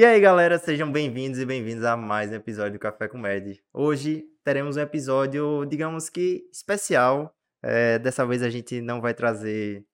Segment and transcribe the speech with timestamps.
[0.00, 3.62] E aí, galera, sejam bem-vindos e bem-vindos a mais um episódio do Café com Med.
[3.70, 7.36] Hoje teremos um episódio, digamos que especial.
[7.62, 9.84] É, dessa vez a gente não vai trazer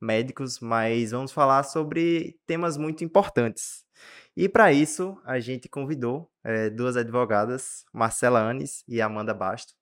[0.00, 3.84] médicos, mas vamos falar sobre temas muito importantes.
[4.36, 9.74] E para isso, a gente convidou é, duas advogadas, Marcela Anes e Amanda Basto.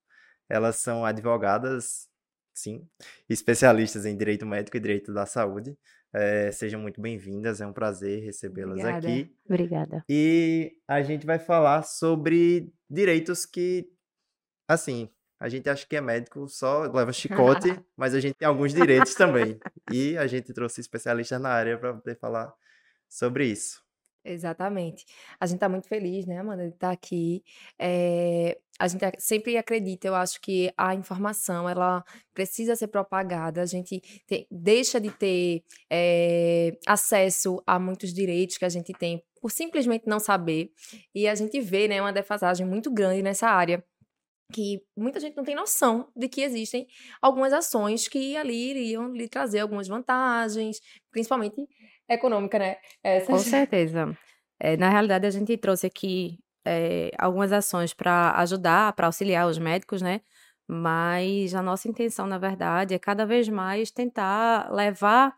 [0.48, 2.08] Elas são advogadas,
[2.54, 2.88] sim,
[3.28, 5.76] especialistas em direito médico e direito da saúde.
[6.18, 9.30] É, sejam muito bem-vindas, é um prazer recebê-las aqui.
[9.44, 10.02] Obrigada.
[10.08, 13.86] E a gente vai falar sobre direitos que,
[14.66, 18.72] assim, a gente acha que é médico, só leva chicote, mas a gente tem alguns
[18.72, 19.58] direitos também.
[19.92, 22.50] E a gente trouxe especialistas na área para poder falar
[23.06, 23.85] sobre isso.
[24.26, 25.04] Exatamente.
[25.38, 27.44] A gente está muito feliz, né, Amanda, de estar tá aqui.
[27.78, 33.62] É, a gente sempre acredita, eu acho que a informação, ela precisa ser propagada.
[33.62, 34.02] A gente
[34.50, 40.18] deixa de ter é, acesso a muitos direitos que a gente tem por simplesmente não
[40.18, 40.72] saber.
[41.14, 43.84] E a gente vê, né, uma defasagem muito grande nessa área
[44.52, 46.86] que muita gente não tem noção de que existem
[47.20, 51.66] algumas ações que ali iriam lhe trazer algumas vantagens, principalmente
[52.08, 52.76] econômica, né?
[53.02, 53.26] Essa...
[53.26, 54.16] Com certeza.
[54.60, 59.58] É, na realidade, a gente trouxe aqui é, algumas ações para ajudar, para auxiliar os
[59.58, 60.20] médicos, né?
[60.68, 65.34] Mas a nossa intenção, na verdade, é cada vez mais tentar levar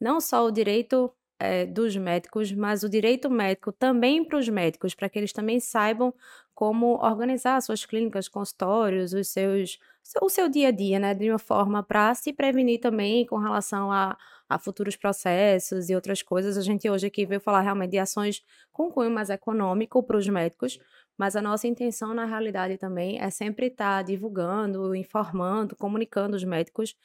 [0.00, 4.94] não só o direito é, dos médicos, mas o direito médico também para os médicos,
[4.94, 6.12] para que eles também saibam
[6.54, 9.78] como organizar suas clínicas, consultórios, os seus,
[10.20, 13.90] o seu dia a dia, né, de uma forma para se prevenir também com relação
[13.92, 14.16] a,
[14.54, 16.56] a futuros processos e outras coisas.
[16.56, 20.28] A gente hoje aqui veio falar realmente de ações com cunho mais econômico para os
[20.28, 20.78] médicos,
[21.16, 26.96] mas a nossa intenção, na realidade, também é sempre estar divulgando, informando, comunicando os médicos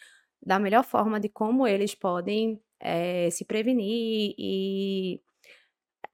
[0.45, 5.21] da melhor forma de como eles podem é, se prevenir e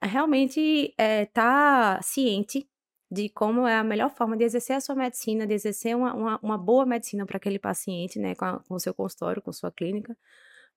[0.02, 2.68] realmente estar é, tá ciente
[3.10, 6.40] de como é a melhor forma de exercer a sua medicina, de exercer uma, uma,
[6.42, 10.16] uma boa medicina para aquele paciente, né, com, com o seu consultório, com sua clínica,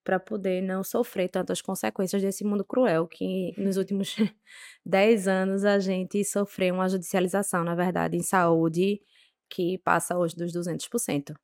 [0.07, 4.15] para poder não sofrer tantas consequências desse mundo cruel que nos últimos
[4.85, 9.01] 10 anos a gente sofreu uma judicialização, na verdade, em saúde
[9.49, 11.35] que passa hoje dos 200%.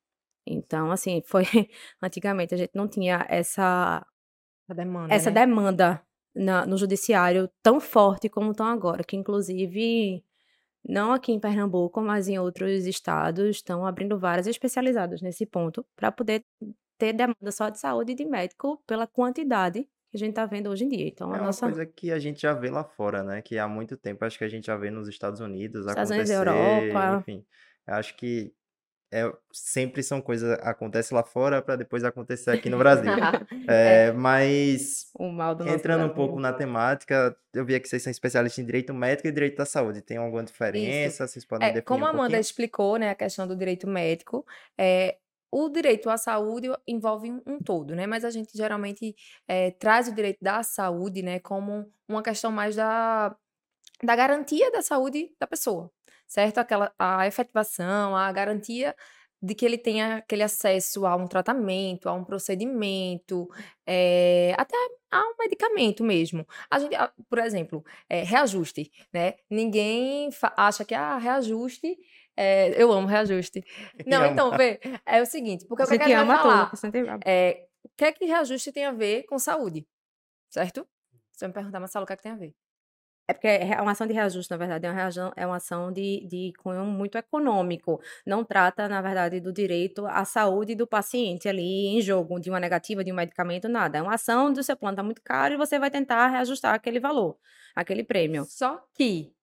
[0.48, 1.44] Então, assim, foi
[2.02, 4.06] antigamente a gente não tinha essa
[4.74, 5.42] demanda, essa né?
[5.42, 6.02] demanda
[6.34, 10.24] na, no judiciário tão forte como estão agora, que inclusive
[10.88, 16.14] não aqui em Pernambuco, mas em outros estados, estão abrindo várias especializadas nesse ponto para
[16.14, 16.46] poder
[17.04, 20.70] ter demanda só de saúde e de médico pela quantidade que a gente está vendo
[20.70, 21.08] hoje em dia.
[21.08, 21.66] Então, é uma nossa...
[21.66, 23.42] coisa que a gente já vê lá fora, né?
[23.42, 26.38] Que há muito tempo acho que a gente já vê nos Estados Unidos Estados acontecer,
[26.38, 27.20] Unidos, Europa.
[27.20, 27.46] enfim.
[27.86, 28.54] Acho que
[29.12, 33.12] é, sempre são coisas acontece lá fora para depois acontecer aqui no Brasil.
[33.68, 35.12] é, mas
[35.68, 39.32] entrando um pouco na temática, eu vi que vocês são especialistas em direito médico e
[39.32, 40.02] direito da saúde.
[40.02, 41.26] Tem alguma diferença?
[41.26, 41.34] Isso.
[41.34, 42.42] Vocês podem é, definir Como um a Amanda pouquinho?
[42.42, 44.46] explicou, né, a questão do direito médico,
[44.78, 45.18] é,
[45.54, 48.08] o direito à saúde envolve um todo, né?
[48.08, 49.16] Mas a gente geralmente
[49.48, 53.36] é, traz o direito da saúde, né, como uma questão mais da,
[54.04, 55.92] da garantia da saúde da pessoa
[56.28, 56.58] certo?
[56.60, 58.96] Aquela, a efetivação, a garantia
[59.42, 63.48] de que ele tenha aquele acesso a um tratamento, a um procedimento,
[63.86, 64.76] é, até
[65.12, 66.48] a um medicamento mesmo.
[66.72, 66.96] A gente,
[67.30, 69.36] por exemplo, é, reajuste, né?
[69.50, 71.98] Ninguém acha que ah, reajuste.
[72.36, 73.64] É, eu amo reajuste.
[74.08, 76.72] Não, então, vê, é o seguinte, porque o que, é que a gente vai falar?
[77.26, 79.88] É, o que é que reajuste tem a ver com saúde?
[80.50, 80.88] Certo?
[81.32, 82.54] Você me perguntar, Marcelo, o que é que tem a ver?
[83.26, 85.94] É porque é uma ação de reajuste, na verdade, é uma, reação, é uma ação
[85.94, 88.02] de, de cunho muito econômico.
[88.26, 92.60] Não trata, na verdade, do direito à saúde do paciente ali em jogo, de uma
[92.60, 93.98] negativa, de um medicamento, nada.
[93.98, 97.00] É uma ação do seu plano está muito caro e você vai tentar reajustar aquele
[97.00, 97.38] valor,
[97.74, 98.44] aquele prêmio.
[98.44, 99.34] Só que,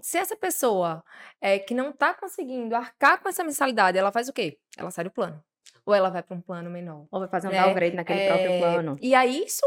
[0.00, 1.04] se essa pessoa
[1.40, 4.58] é, que não está conseguindo arcar com essa mensalidade, ela faz o quê?
[4.76, 5.42] Ela sai do plano.
[5.84, 7.06] Ou ela vai para um plano menor.
[7.10, 7.62] Ou vai fazer um né?
[7.62, 8.96] downgrade naquele é, próprio plano.
[9.00, 9.64] E aí, isso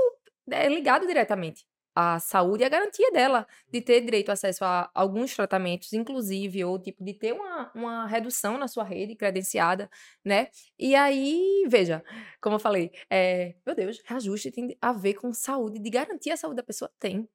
[0.51, 1.65] é ligado diretamente
[1.95, 6.63] a saúde e a garantia dela de ter direito a acesso a alguns tratamentos, inclusive,
[6.63, 9.89] ou tipo, de ter uma, uma redução na sua rede credenciada,
[10.23, 10.47] né?
[10.77, 12.01] E aí, veja,
[12.41, 16.37] como eu falei, é, meu Deus, reajuste tem a ver com saúde, de garantir a
[16.37, 16.89] saúde da pessoa?
[16.97, 17.27] Tem,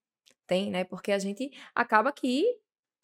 [0.46, 0.84] tem, né?
[0.84, 2.44] Porque a gente acaba que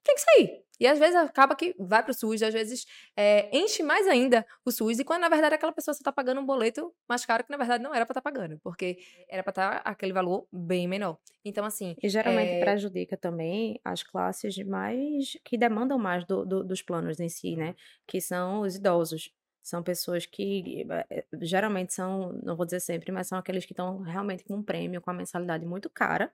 [0.02, 0.64] tem que sair.
[0.80, 4.46] E às vezes acaba que vai para o SUS, às vezes é, enche mais ainda
[4.64, 7.44] o SUS, e quando na verdade aquela pessoa só está pagando um boleto mais caro
[7.44, 8.98] que na verdade não era para estar tá pagando, porque
[9.28, 11.18] era para estar tá aquele valor bem menor.
[11.44, 11.94] Então, assim.
[12.02, 12.60] E geralmente é...
[12.60, 17.74] prejudica também as classes mais que demandam mais do, do, dos planos em si, né?
[18.06, 19.30] Que são os idosos.
[19.62, 24.00] São pessoas que eh, geralmente são, não vou dizer sempre, mas são aqueles que estão
[24.00, 26.32] realmente com um prêmio, com a mensalidade muito cara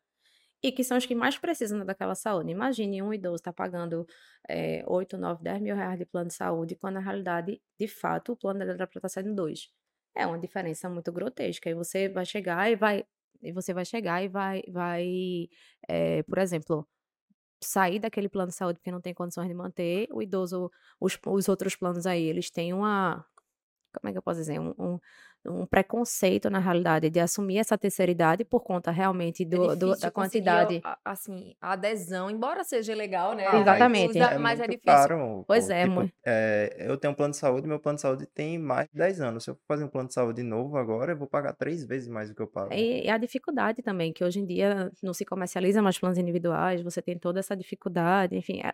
[0.62, 2.50] e que são os que mais precisam daquela saúde.
[2.50, 4.06] Imagine um idoso está pagando
[4.48, 8.32] é, 8, 9, 10 mil reais de plano de saúde, quando na realidade, de fato,
[8.32, 9.68] o plano para estar sendo dois.
[10.14, 11.68] É uma diferença muito grotesca.
[11.70, 13.04] E você vai chegar e vai.
[13.42, 15.48] E você vai chegar e vai, vai
[15.88, 16.88] é, por exemplo,
[17.62, 20.70] sair daquele plano de saúde porque não tem condições de manter, o idoso,
[21.00, 23.24] os, os outros planos aí, eles têm uma,
[23.92, 24.98] como é que eu posso dizer, um, um,
[25.48, 29.74] um preconceito, na realidade, de assumir essa terceira idade por conta realmente É do, do-
[29.86, 30.80] difícil da quantidade.
[30.84, 33.46] a- assim, a adesão, embora seja legal, né?
[33.46, 34.18] Ah, Exatamente.
[34.18, 35.08] Usa, mas é muito difícil.
[35.08, 35.72] caro, Pois pô.
[35.72, 36.12] é, Tipo, mãe.
[36.24, 39.20] é, eu tenho um plano de saúde, meu plano de saúde tem mais de 10
[39.20, 39.44] anos.
[39.44, 42.08] Se eu for fazer um plano de saúde novo agora, eu vou pagar três vezes
[42.08, 42.72] mais do que eu pago.
[42.72, 46.82] E, e a dificuldade também, que hoje em dia não se comercializa mais planos individuais,
[46.82, 48.72] você tem toda essa dificuldade, enfim, é,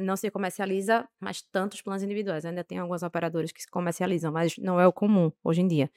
[0.00, 2.44] não se comercializa mais tantos planos individuais.
[2.44, 5.90] Ainda tem alguns operadores que se comercializam, mas não é o comum hoje em dia.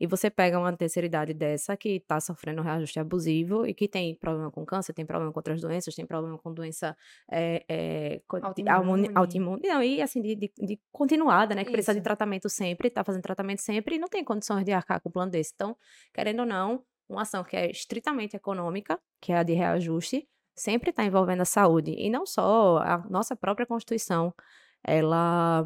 [0.00, 4.14] E você pega uma terceira idade dessa que está sofrendo reajuste abusivo e que tem
[4.16, 6.96] problema com câncer, tem problema com outras doenças, tem problema com doença
[7.30, 9.10] é, é, Autoimune.
[9.14, 11.64] autoimune, não, e assim, de, de- de continuada, né?
[11.64, 12.04] Que precisa de Isso.
[12.04, 15.30] tratamento sempre, está fazendo tratamento sempre e não tem condições de arcar com um plano
[15.30, 15.52] desse.
[15.54, 15.76] Então,
[16.12, 20.26] querendo ou não, uma ação que é estritamente econômica, que é a de reajuste,
[20.56, 21.92] sempre está envolvendo a saúde.
[21.96, 24.34] E não só a nossa própria Constituição,
[24.82, 25.64] ela,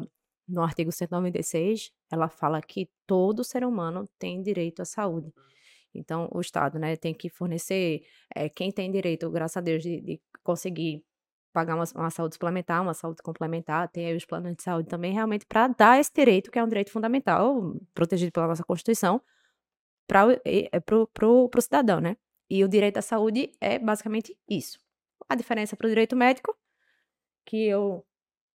[0.49, 5.31] no artigo 196, ela fala que todo ser humano tem direito à saúde.
[5.93, 8.03] Então, o Estado, né, tem que fornecer,
[8.35, 11.03] eh, quem tem direito, graças a Deus, de, de conseguir
[11.51, 15.13] pagar uma, uma saúde suplementar, uma saúde complementar, tem aí os planos de saúde também,
[15.13, 19.21] realmente, para dar esse direito, que é um direito fundamental, protegido pela nossa Constituição,
[20.07, 20.27] para
[21.27, 22.17] o cidadão, né?
[22.49, 24.79] E o direito à saúde é basicamente isso.
[25.27, 26.55] A diferença para o direito médico,
[27.45, 28.05] que eu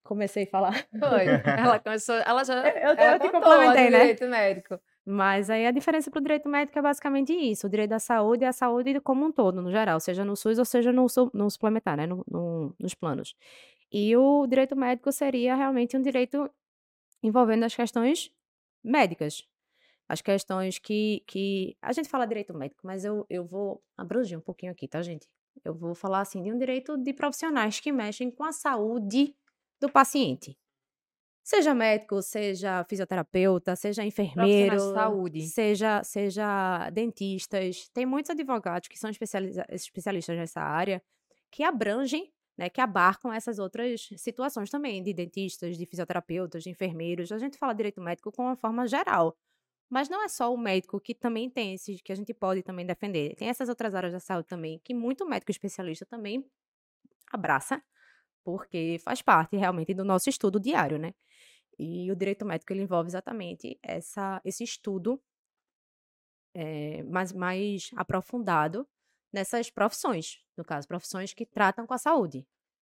[0.04, 1.24] comecei a falar, Foi.
[1.58, 3.98] Ela começou, ela já Eu- eu- ela eu te complementei, né?
[4.00, 4.78] direito médico.
[5.04, 7.66] mas aí a diferença para o direito médico é basicamente isso.
[7.66, 10.58] O direito à saúde é a saúde como um todo, no geral, seja no SUS
[10.58, 12.06] ou seja no, no suplementar, né?
[12.06, 13.34] No- no- nos planos.
[13.92, 16.50] E o direito médico seria realmente um direito
[17.22, 18.30] envolvendo as questões
[18.82, 19.42] médicas.
[20.08, 21.76] As questões que, que...
[21.80, 25.26] A gente fala direito médico, mas eu, eu vou abranger um pouquinho aqui, tá, gente?
[25.64, 29.34] Eu vou falar, assim, de um direito de profissionais que mexem com a saúde
[29.80, 30.56] do paciente.
[31.42, 34.76] Seja médico, seja fisioterapeuta, seja enfermeiro,
[35.42, 37.90] seja, seja dentistas.
[37.92, 41.02] Tem muitos advogados que são especialistas nessa área
[41.50, 47.30] que abrangem, né, que abarcam essas outras situações também, de dentistas, de fisioterapeutas, de enfermeiros.
[47.30, 49.36] A gente fala direito médico com uma forma geral.
[49.90, 52.86] Mas não é só o médico que também tem esses, que a gente pode também
[52.86, 53.36] defender.
[53.36, 56.42] Tem essas outras áreas da saúde também, que muito médico especialista também
[57.30, 57.82] abraça,
[58.44, 61.14] porque faz parte realmente do nosso estudo diário, né?
[61.78, 65.20] E o direito médico ele envolve exatamente essa, esse estudo
[66.54, 68.86] eh, mais, mais aprofundado
[69.32, 72.46] nessas profissões, no caso, profissões que tratam com a saúde.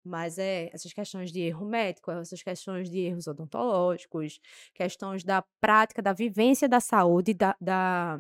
[0.04, 4.40] Mas é essas questões de erro médico, essas questões de erros odontológicos,
[4.74, 8.20] questões da prática, da vivência da saúde, da, da,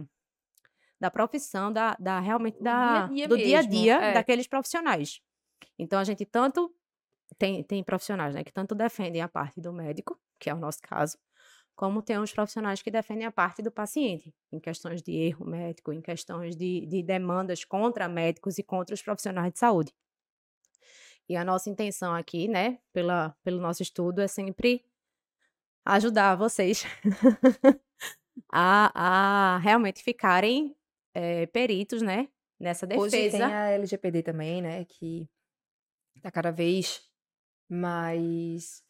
[0.99, 4.13] da profissão, da, da realmente dia da, dia do dia a mesmo, dia é.
[4.13, 5.19] daqueles profissionais.
[5.79, 6.71] Então a gente tanto
[7.41, 10.79] tem, tem profissionais né, que tanto defendem a parte do médico, que é o nosso
[10.83, 11.17] caso,
[11.75, 15.91] como tem os profissionais que defendem a parte do paciente, em questões de erro médico,
[15.91, 19.91] em questões de, de demandas contra médicos e contra os profissionais de saúde.
[21.27, 24.85] E a nossa intenção aqui, né, pela, pelo nosso estudo, é sempre
[25.83, 26.83] ajudar vocês
[28.53, 30.75] a, a realmente ficarem
[31.15, 32.27] eh, peritos, né,
[32.59, 33.47] nessa Hoje tem defesa.
[33.47, 34.85] a LGPD também, né?
[34.85, 35.27] Que
[36.21, 37.10] tá cada vez
[37.73, 38.83] mais.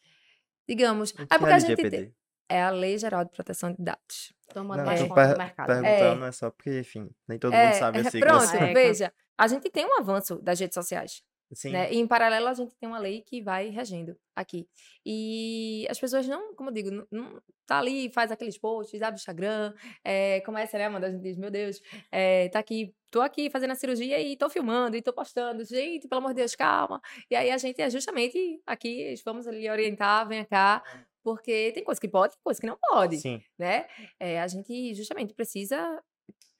[0.67, 1.13] Digamos.
[1.17, 2.13] É que porque é a gente
[2.51, 4.33] é a Lei Geral de Proteção de Dados.
[4.53, 5.67] Tomando mais conta do mercado.
[5.67, 8.27] perguntando é só porque, enfim, nem todo mundo É, sabe a é, sigla.
[8.27, 8.55] pronto.
[8.55, 9.13] É, veja.
[9.37, 11.23] A gente tem um avanço das redes sociais.
[11.53, 11.71] Sim.
[11.71, 11.91] Né?
[11.93, 14.67] E em paralelo a gente tem uma lei que vai regendo aqui.
[15.05, 19.15] E as pessoas não, como eu digo, não, não tá ali, faz aqueles posts, abre
[19.15, 21.07] o Instagram, é, começa, né, Amanda?
[21.07, 21.81] A gente diz, meu Deus,
[22.11, 25.63] é, tá aqui, tô aqui fazendo a cirurgia e tô filmando e tô postando.
[25.65, 27.01] Gente, pelo amor de Deus, calma.
[27.29, 30.83] E aí a gente é justamente aqui, vamos ali orientar, vem cá,
[31.23, 33.41] porque tem coisa que pode, tem coisa que não pode Sim.
[33.57, 33.85] né?
[34.19, 36.01] É, a gente justamente precisa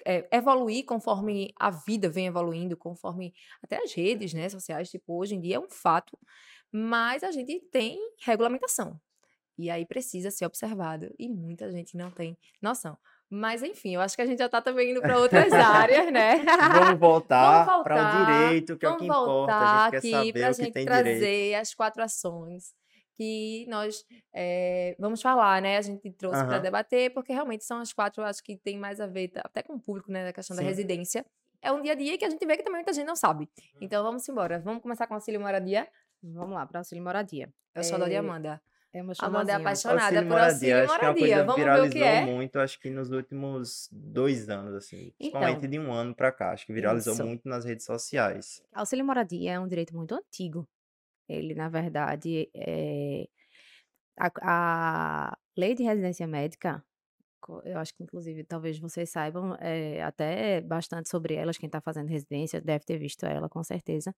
[0.06, 5.36] é, evoluir conforme a vida vem evoluindo, conforme até as redes né, sociais, tipo, hoje
[5.36, 6.18] em dia é um fato,
[6.72, 9.00] mas a gente tem regulamentação.
[9.58, 11.14] E aí precisa ser observado.
[11.20, 12.98] E muita gente não tem noção.
[13.30, 16.44] Mas, enfim, eu acho que a gente já tá também indo para outras áreas, né?
[16.74, 19.32] Vamos voltar Vamos para o voltar, direito, que é o Vamos que importa.
[19.32, 21.62] voltar A gente quer aqui saber o que gente tem trazer direito.
[21.62, 22.74] as quatro ações
[23.22, 25.78] que nós eh, vamos falar, né?
[25.78, 26.62] A gente trouxe para Aham.
[26.62, 29.62] debater, porque realmente são as quatro, eu acho que tem mais a ver tá, até
[29.62, 30.26] com o público, né?
[30.26, 30.68] Da questão da Sim.
[30.68, 31.26] residência.
[31.62, 33.48] é um dia a dia que a gente vê que também muita gente não sabe.
[33.80, 34.60] Então vamos embora.
[34.60, 35.88] Vamos começar com auxílio moradia.
[36.24, 37.54] Vamos lá, para auxílio moradia.
[37.76, 38.60] Eu sou a de Amanda.
[38.94, 41.20] É uma Amanda é apaixonada Auxílio por auxílio acho que é uma moradia.
[41.22, 42.26] coisa que Vamos ver o viralizou que é.
[42.26, 45.14] muito, acho que nos últimos dois anos, assim.
[45.18, 45.70] Principalmente Então.
[45.70, 46.52] de um ano pra cá.
[46.52, 47.24] Acho que viralizou Isso.
[47.26, 48.62] muito nas redes sociais.
[48.74, 50.68] Auxílio moradia é um direito muito antigo.
[51.32, 53.28] Ele, na verdade, é...
[54.20, 54.32] a,
[55.32, 56.84] a lei de residência médica,
[57.66, 62.08] eu acho que, inclusive, talvez vocês saibam é, até bastante sobre elas, quem está fazendo
[62.08, 64.14] residência deve ter visto ela, com certeza.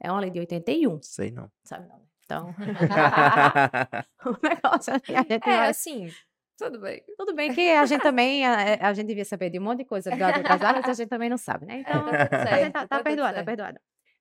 [0.00, 1.50] É uma lei de 81, Sei não.
[1.64, 1.96] sabe não?
[1.98, 2.04] né?
[2.24, 2.54] Então,
[4.26, 6.10] o negócio é a gente É, vai- assim,
[6.58, 7.02] tudo bem.
[7.18, 9.84] Tudo bem que a gente também, a, a gente devia saber de um monte de
[9.84, 11.80] coisa das outras áreas, a gente também não sabe, né?
[11.80, 13.46] Então, tá tudo a gente certo, tá, tá tá perdoada, tá certo.
[13.46, 13.80] perdoada.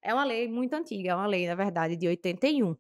[0.10, 2.76] É uma lei muito antiga, é uma lei, na verdade, de 81.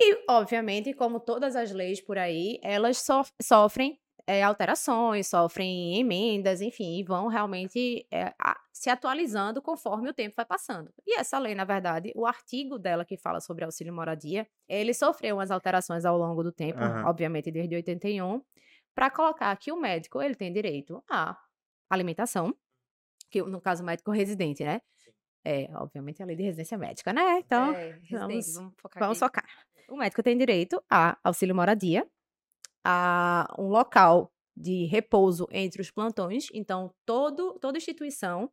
[0.00, 6.60] E, obviamente, como todas as leis por aí, elas sof- sofrem é, alterações, sofrem emendas,
[6.60, 10.92] enfim, e vão realmente é, a- se atualizando conforme o tempo vai passando.
[11.06, 15.36] E essa lei, na verdade, o artigo dela que fala sobre auxílio moradia, ele sofreu
[15.36, 17.08] umas alterações ao longo do tempo, Aham.
[17.08, 18.40] obviamente desde 81,
[18.94, 21.36] para colocar que o médico ele tem direito à
[21.90, 22.54] alimentação,
[23.30, 24.80] que no caso o médico residente, né?
[25.44, 27.38] É, obviamente a lei de residência médica, né?
[27.38, 29.44] Então, É, vamos- vamos focar Vamos focar.
[29.88, 32.06] O médico tem direito a auxílio moradia,
[32.84, 36.46] a um local de repouso entre os plantões.
[36.52, 38.50] Então, todo, toda instituição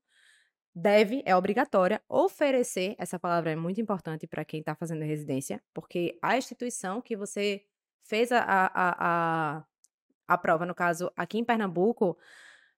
[0.73, 2.95] deve, é obrigatória, oferecer.
[2.97, 7.63] Essa palavra é muito importante para quem está fazendo residência, porque a instituição que você
[8.03, 9.63] fez a, a, a,
[10.27, 12.17] a prova, no caso, aqui em Pernambuco,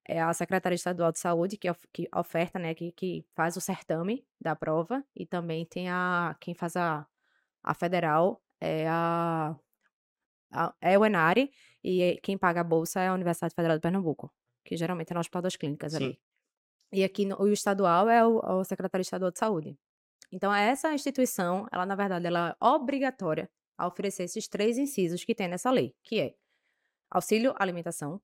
[0.08, 3.62] é a Secretaria Estadual de Saúde que, of- que oferta, né, que, que faz o
[3.62, 7.08] certame da prova, e também tem a quem faz a,
[7.64, 9.56] a federal é a,
[10.52, 11.52] a é o Enare
[11.84, 14.32] e quem paga a bolsa é a Universidade Federal de Pernambuco,
[14.64, 15.98] que geralmente é no Hospital das Clínicas Sim.
[15.98, 16.22] ali.
[16.92, 19.78] E aqui no, o estadual é o, o Secretaria Estadual de Saúde.
[20.32, 25.34] Então essa instituição, ela na verdade ela é obrigatória a oferecer esses três incisos que
[25.34, 26.36] tem nessa lei, que é
[27.10, 28.22] auxílio alimentação,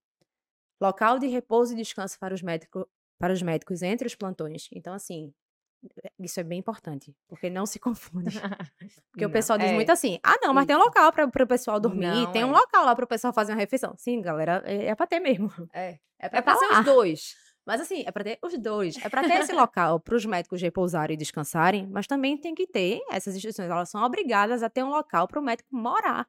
[0.81, 2.85] local de repouso e descanso para os médicos
[3.19, 4.69] para os médicos entre os plantões.
[4.71, 5.33] Então assim,
[6.19, 8.39] isso é bem importante, porque não se confunde.
[9.11, 10.87] Porque o Não, pessoal diz é, muito assim: ah, não, mas tem um isso.
[10.87, 12.59] local para o pessoal dormir, Não, tem um é.
[12.59, 13.95] local lá para o pessoal fazer uma refeição.
[13.97, 15.51] Sim, galera, é, é para ter mesmo.
[15.73, 17.35] É, É para é ser os dois.
[17.65, 18.97] Mas assim, é para ter os dois.
[19.03, 22.65] É para ter esse local para os médicos repousarem e descansarem, mas também tem que
[22.65, 26.27] ter, essas instituições, elas são obrigadas a ter um local para o médico morar.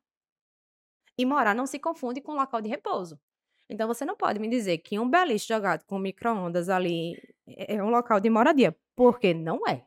[1.16, 3.18] E morar não se confunde com local de repouso.
[3.68, 7.82] Então você não pode me dizer que um beliche jogado com micro-ondas ali é é
[7.82, 9.84] um local de moradia, porque não é.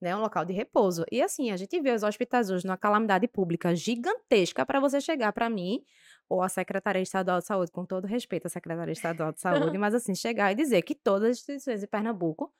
[0.00, 0.10] Né?
[0.10, 1.04] É um local de repouso.
[1.10, 5.32] E assim, a gente vê os hospitais hoje numa calamidade pública gigantesca para você chegar
[5.32, 5.82] para mim
[6.28, 9.94] ou a Secretaria Estadual de Saúde, com todo respeito à Secretaria Estadual de Saúde, mas
[9.94, 12.52] assim, chegar e dizer que todas as instituições de Pernambuco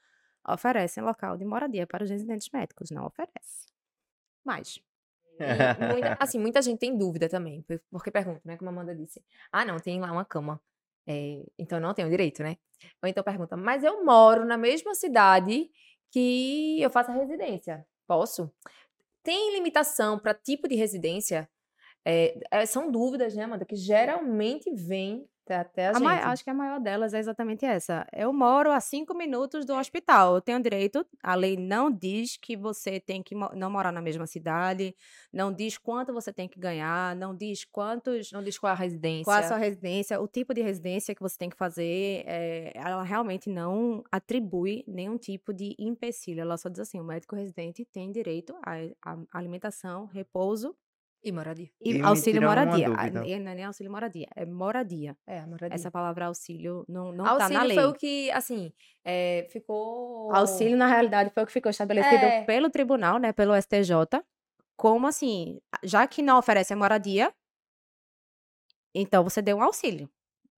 [0.48, 2.90] oferecem local de moradia para os residentes médicos.
[2.90, 3.66] Não oferece.
[4.44, 4.80] Mas,
[5.38, 8.56] muita- assim, muita gente tem dúvida também, por- porque pergunta, né?
[8.56, 9.22] Como a Amanda disse.
[9.52, 10.60] Ah, não, tem lá uma cama.
[11.08, 12.56] É, então não tenho direito, né?
[13.02, 15.70] Ou então pergunta, mas eu moro na mesma cidade
[16.12, 17.86] que eu faço a residência.
[18.06, 18.50] Posso?
[19.22, 21.48] Tem limitação para tipo de residência?
[22.04, 23.64] É, é, são dúvidas, né, Amanda?
[23.64, 26.02] Que geralmente vêm até- até a, a gente.
[26.02, 28.06] mai- acho que a maior delas é exatamente essa.
[28.12, 30.34] Eu moro a cinco minutos do hospital.
[30.34, 31.06] Eu tenho direito.
[31.22, 34.94] A lei não diz que você tem que mo- não morar na mesma cidade,
[35.32, 39.24] não diz quanto você tem que ganhar, não diz quantos Não diz qual a residência.
[39.24, 43.02] Qual a sua residência, o tipo de residência que você tem que fazer, é, ela
[43.02, 46.40] realmente não atribui nenhum tipo de empecilho.
[46.40, 50.74] Ela só diz assim: o médico residente tem direito à alimentação, repouso
[51.26, 51.68] E moradia.
[51.80, 52.86] e, E auxílio moradia.
[52.96, 55.16] Ah, e Não é nem auxílio moradia, é moradia.
[55.26, 55.74] É, moradia.
[55.74, 57.76] Essa palavra auxílio não, não tá Auxílio na lei.
[57.76, 58.72] foi o que, assim,
[59.04, 60.32] é, ficou...
[60.32, 62.44] Auxílio, na realidade, foi o que ficou estabelecido É.
[62.44, 64.22] pelo tribunal, né, pelo STJ,
[64.76, 67.32] como assim, já que não oferece a moradia,
[68.94, 70.08] então você deu um auxílio,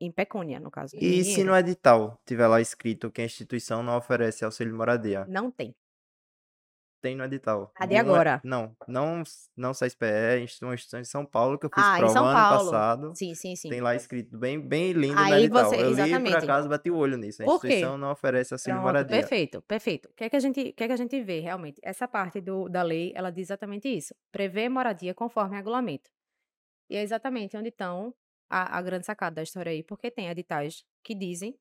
[0.00, 0.96] em pecúnia, no caso.
[0.96, 1.50] E se dinheiro.
[1.50, 5.24] no edital tiver lá escrito que a instituição não oferece auxílio moradia?
[5.28, 5.74] Não tem.
[7.00, 7.70] Tem no edital.
[7.76, 8.40] A de Nenhuma- agora?
[8.42, 9.22] Não, não,
[9.56, 12.32] não CSPE, é insti- uma instituição em São Paulo que eu fiz Ah, prova ano
[12.32, 13.12] passado.
[13.14, 13.68] Sim, sim, sim.
[13.70, 15.64] Tem lá escrito bem, bem lindo no Aí edital.
[15.66, 16.36] você- eu li, por exatamente.
[16.36, 17.40] acaso, bati o olho nisso.
[17.42, 19.16] A instituição não oferece auxílio Pronto, moradia.
[19.16, 20.08] perfeito, perfeito.
[20.08, 21.80] O que é que a gente, o que é que a gente vê realmente?
[21.84, 24.12] Essa parte do, da lei, ela diz exatamente isso.
[24.32, 26.10] Prevê moradia conforme regulamento.
[26.90, 28.12] E é exatamente onde estão
[28.50, 31.54] a, a grande sacada da história aí, porque tem editais que dizem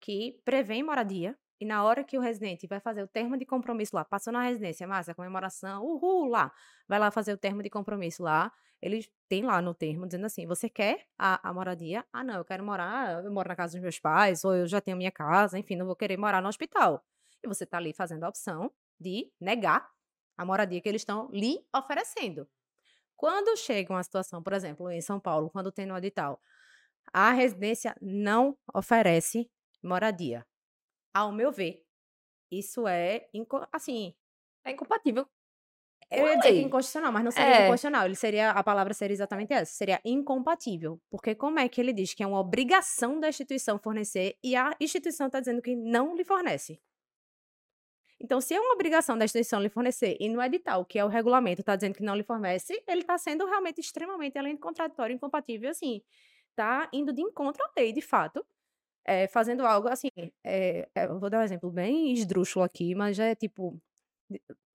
[0.00, 3.94] que prevêem moradia e na hora que o residente vai fazer o termo de compromisso
[3.94, 6.52] lá, passou na residência, massa, comemoração, uhul, lá,
[6.88, 10.44] vai lá fazer o termo de compromisso lá, eles têm lá no termo dizendo assim:
[10.44, 12.04] você quer a, a moradia?
[12.12, 14.80] Ah, não, eu quero morar, eu moro na casa dos meus pais, ou eu já
[14.80, 17.00] tenho minha casa, enfim, não vou querer morar no hospital.
[17.44, 19.88] E você está ali fazendo a opção de negar
[20.36, 22.48] a moradia que eles estão lhe oferecendo.
[23.16, 26.40] Quando chega uma situação, por exemplo, em São Paulo, quando tem no edital,
[27.12, 29.48] a residência não oferece
[29.80, 30.44] moradia.
[31.14, 31.84] Ao meu ver,
[32.50, 33.28] isso é,
[33.72, 34.14] assim,
[34.64, 35.26] é incompatível
[36.12, 37.64] eu ia dizer que inconstitucional, mas não seria é.
[37.64, 38.04] inconstitucional.
[38.04, 39.72] Ele seria, a palavra seria exatamente essa.
[39.72, 41.00] Seria incompatível.
[41.10, 44.76] Porque como é que ele diz que é uma obrigação da instituição fornecer e a
[44.78, 46.78] instituição está dizendo que não lhe fornece?
[48.20, 51.08] Então, se é uma obrigação da instituição lhe fornecer e no edital, que é o
[51.08, 55.14] regulamento, está dizendo que não lhe fornece, ele está sendo realmente extremamente, além de contraditório,
[55.14, 56.00] incompatível, assim,
[56.50, 58.46] está indo de encontro à lei, de fato,
[59.04, 60.08] é, fazendo algo assim.
[60.44, 63.80] É, é, vou dar um exemplo bem esdrúxulo aqui, mas é tipo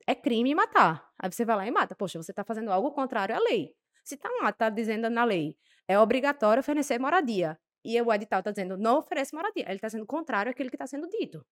[0.08, 1.10] é crime matar.
[1.20, 1.96] Aí você vai lá e mata.
[1.96, 3.74] Poxa, você está fazendo algo contrário à lei.
[4.04, 5.58] Se está está dizendo na lei,
[5.88, 7.60] é obrigatório oferecer moradia.
[7.84, 9.66] E o edital está dizendo, não oferece moradia.
[9.66, 11.46] Ele está sendo contrário àquilo que está sendo dito.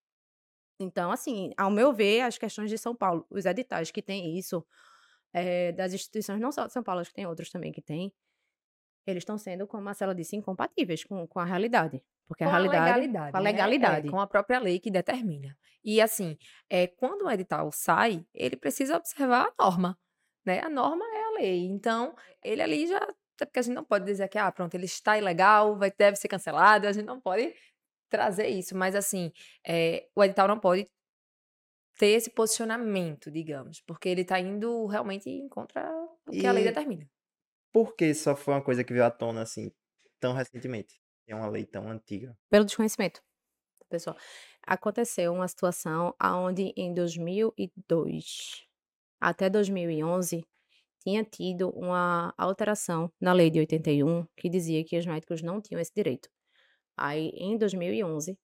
[0.80, 4.66] Então, assim, ao meu ver, as questões de São Paulo, os editais que têm isso,
[5.34, 8.14] é, das instituições, não só de São Paulo, acho que tem outros também que têm,
[9.08, 12.04] eles estão sendo, como a Marcela disse, incompatíveis com, com a realidade.
[12.28, 12.78] Porque com a realidade.
[12.78, 13.52] A legalidade, com a né?
[13.52, 14.08] legalidade.
[14.08, 15.58] É, com a própria lei que determina.
[15.84, 16.38] E assim,
[16.70, 19.98] é, quando o edital sai, ele precisa observar a norma.
[20.46, 20.60] Né?
[20.62, 21.66] A norma é a lei.
[21.66, 23.00] Então, ele ali já.
[23.38, 26.30] Porque a gente não pode dizer que, ah, pronto, ele está ilegal, vai, deve ser
[26.30, 27.54] cancelado, a gente não pode
[28.10, 28.76] trazer isso.
[28.76, 29.32] Mas assim,
[29.68, 30.90] é, o edital não pode
[31.98, 35.90] ter esse posicionamento, digamos, porque ele está indo realmente em contra
[36.28, 36.48] o que e...
[36.48, 37.10] a lei determina.
[37.72, 39.72] Por que só foi uma coisa que veio à tona assim
[40.20, 41.00] tão recentemente?
[41.28, 42.38] É uma lei tão antiga.
[42.50, 43.22] Pelo desconhecimento.
[43.90, 44.18] Pessoal,
[44.66, 48.66] aconteceu uma situação onde em 2002
[49.20, 50.46] até 2011
[51.02, 55.80] tinha tido uma alteração na lei de 81 que dizia que os médicos não tinham
[55.80, 56.30] esse direito.
[56.98, 58.38] Aí, em 2011,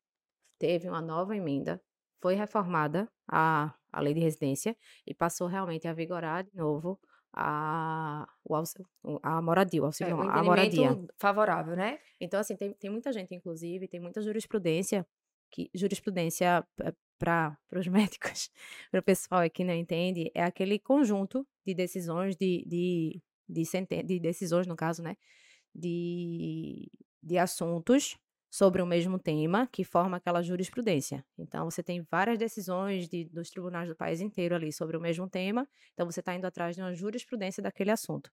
[0.60, 1.82] teve uma nova emenda,
[2.22, 7.00] foi reformada a, a lei de residência e passou realmente a vigorar de novo
[7.34, 10.98] a, o, a moradia, o auxílio, é, a moradia.
[11.18, 12.00] favorável, né?
[12.20, 15.06] Então, assim, tem, tem muita gente, inclusive, tem muita jurisprudência,
[15.50, 16.66] que jurisprudência
[17.18, 18.50] para os médicos,
[18.90, 24.04] para o pessoal que não entende, é aquele conjunto de decisões, de, de, de, de,
[24.04, 25.16] de decisões, no caso, né?
[25.74, 26.92] De,
[27.24, 28.18] de assuntos
[28.52, 31.26] sobre o mesmo tema que forma aquela jurisprudência.
[31.38, 35.30] Então, você tem várias decisões de, dos tribunais do país inteiro ali sobre o mesmo
[35.30, 38.30] tema, então você está indo atrás de uma jurisprudência daquele assunto.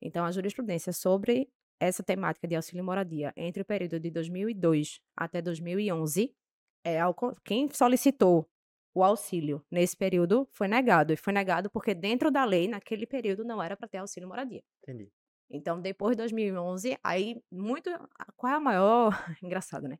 [0.00, 1.46] Então, a jurisprudência sobre
[1.78, 6.34] essa temática de auxílio moradia entre o período de 2002 até 2011,
[6.82, 6.98] é,
[7.44, 8.48] quem solicitou
[8.94, 11.12] o auxílio nesse período foi negado.
[11.12, 14.62] E foi negado porque dentro da lei, naquele período, não era para ter auxílio moradia.
[14.82, 15.10] Entendi.
[15.50, 17.90] Então, depois de 2011, aí muito.
[18.36, 19.12] Qual é a maior.
[19.42, 19.98] Engraçado, né?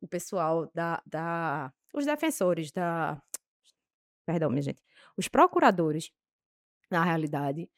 [0.00, 1.72] O pessoal da, da.
[1.92, 3.20] Os defensores da.
[4.26, 4.82] Perdão, minha gente.
[5.16, 6.10] Os procuradores,
[6.90, 7.70] na realidade,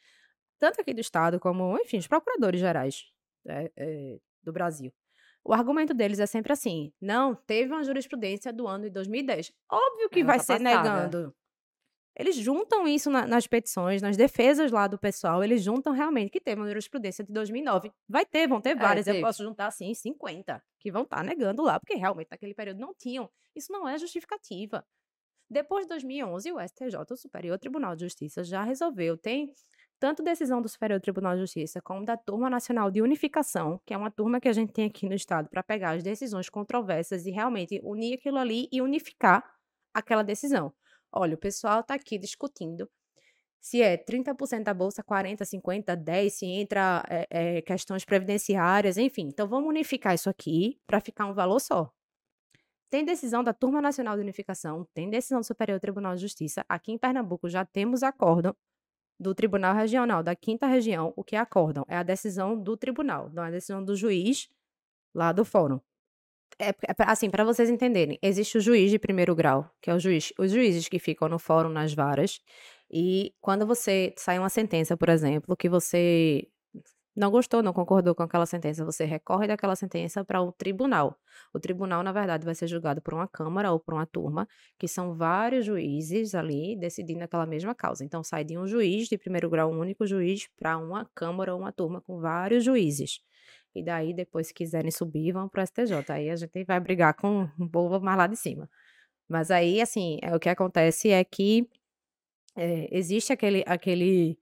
[0.59, 3.05] tanto aqui do Estado como, enfim, os procuradores gerais
[3.46, 4.92] é, é, do Brasil.
[5.44, 9.53] O argumento deles é sempre assim: não, teve uma jurisprudência do ano de 2010.
[9.70, 10.83] Óbvio que é vai ser passada.
[10.83, 11.35] negando.
[12.18, 16.40] Eles juntam isso na, nas petições, nas defesas lá do pessoal, eles juntam realmente que
[16.40, 17.92] teve uma jurisprudência de 2009.
[18.09, 19.07] Vai ter, vão ter é, várias.
[19.07, 22.55] É, eu posso juntar, assim, 50 que vão estar tá negando lá, porque realmente naquele
[22.55, 23.29] período não tinham.
[23.55, 24.83] Isso não é justificativa.
[25.48, 29.16] Depois de 2011, o STJ, o Superior Tribunal de Justiça, já resolveu.
[29.18, 29.52] Tem
[30.00, 33.96] tanto decisão do Superior Tribunal de Justiça como da Turma Nacional de Unificação, que é
[33.96, 37.31] uma turma que a gente tem aqui no Estado para pegar as decisões controversas e
[37.31, 39.44] realmente unir aquilo ali e unificar
[39.94, 40.72] aquela decisão.
[41.12, 42.88] Olha, o pessoal está aqui discutindo
[43.61, 49.27] se é 30% da bolsa, 40%, 50%, 10%, se entra é, é, questões previdenciárias, enfim.
[49.27, 51.90] Então, vamos unificar isso aqui para ficar um valor só.
[52.88, 56.64] Tem decisão da Turma Nacional de Unificação, tem decisão do Superior Tribunal de Justiça.
[56.69, 58.55] Aqui em Pernambuco já temos acórdão
[59.19, 61.12] do Tribunal Regional da Quinta Região.
[61.16, 61.85] O que é acórdão?
[61.88, 64.49] É a decisão do tribunal, não é a decisão do juiz
[65.12, 65.81] lá do fórum
[66.59, 66.75] é, é
[67.07, 70.51] assim, para vocês entenderem, existe o juiz de primeiro grau, que é o juiz, os
[70.51, 72.41] juízes que ficam no fórum nas varas,
[72.91, 76.49] e quando você sai uma sentença, por exemplo, que você
[77.17, 81.19] não gostou, não concordou com aquela sentença, você recorre daquela sentença para o tribunal.
[81.53, 84.47] O tribunal, na verdade, vai ser julgado por uma câmara ou por uma turma,
[84.79, 88.05] que são vários juízes ali decidindo aquela mesma causa.
[88.05, 91.61] Então, sai de um juiz de primeiro grau, um único juiz, para uma câmara ou
[91.61, 93.21] uma turma com vários juízes.
[93.77, 96.11] E daí, depois, se quiserem subir, vão para o STJ.
[96.11, 98.69] Aí a gente vai brigar com o povo mais lá de cima.
[99.29, 101.69] Mas aí, assim, é, o que acontece é que
[102.57, 104.39] é, existe aquele, aquele,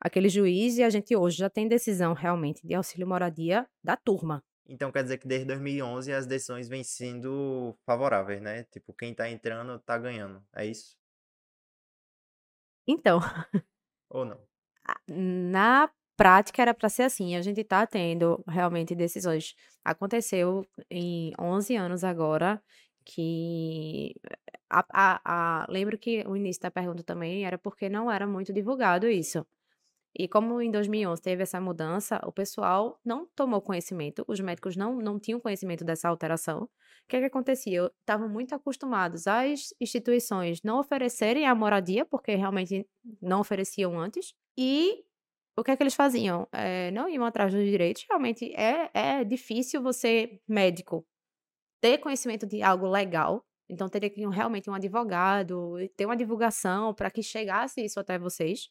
[0.00, 4.42] aquele juiz e a gente hoje já tem decisão realmente de auxílio moradia da turma.
[4.66, 8.64] Então quer dizer que desde 2011 as decisões vêm sendo favoráveis, né?
[8.64, 10.42] Tipo, quem tá entrando tá ganhando.
[10.54, 10.96] É isso?
[12.86, 13.18] Então,
[14.08, 14.40] Ou não?
[15.08, 17.34] na prática era para ser assim.
[17.36, 19.54] A gente tá tendo realmente decisões.
[19.84, 22.62] Aconteceu em 11 anos agora
[23.04, 24.14] que
[24.70, 28.52] a, a, a- lembro que o início da pergunta também era porque não era muito
[28.52, 29.46] divulgado isso.
[30.18, 34.96] E como em 2011 teve essa mudança, o pessoal não tomou conhecimento, os médicos não,
[34.96, 36.64] não tinham conhecimento dessa alteração.
[36.64, 36.68] O
[37.08, 37.90] que é que acontecia?
[38.00, 42.86] Estavam muito acostumados às instituições não oferecerem a moradia, porque realmente
[43.22, 45.04] não ofereciam antes, e
[45.60, 46.48] o que é que eles faziam?
[46.52, 48.04] Eh, não iam atrás dos direitos.
[48.08, 51.06] Realmente é, é difícil você, médico,
[51.80, 53.44] ter conhecimento de algo legal.
[53.68, 58.68] Então, teria que realmente um advogado, ter uma divulgação para que chegasse isso até vocês.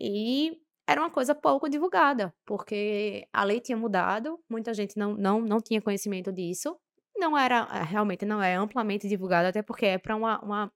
[0.00, 0.58] E
[0.88, 5.60] era uma coisa pouco divulgada, porque a lei tinha mudado, muita gente não, não, não
[5.60, 6.76] tinha conhecimento disso.
[7.16, 10.72] Não era, eh, realmente não é amplamente divulgado, até porque é para uma, uma.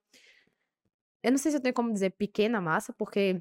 [1.22, 3.40] Eu não sei se eu tenho como dizer pequena massa, porque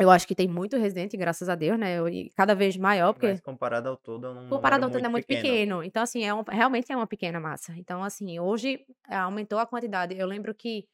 [0.00, 1.96] eu acho que tem muito residente, graças a Deus, né?
[2.10, 3.28] E cada vez maior, porque.
[3.28, 5.42] Mas comparado ao todo, é um Comparado ao todo é muito pequeno.
[5.48, 5.84] pequeno.
[5.84, 7.72] Então, assim, é um- realmente é uma pequena massa.
[7.76, 10.16] Então, assim, hoje eh, aumentou a quantidade.
[10.18, 10.88] Eu lembro que.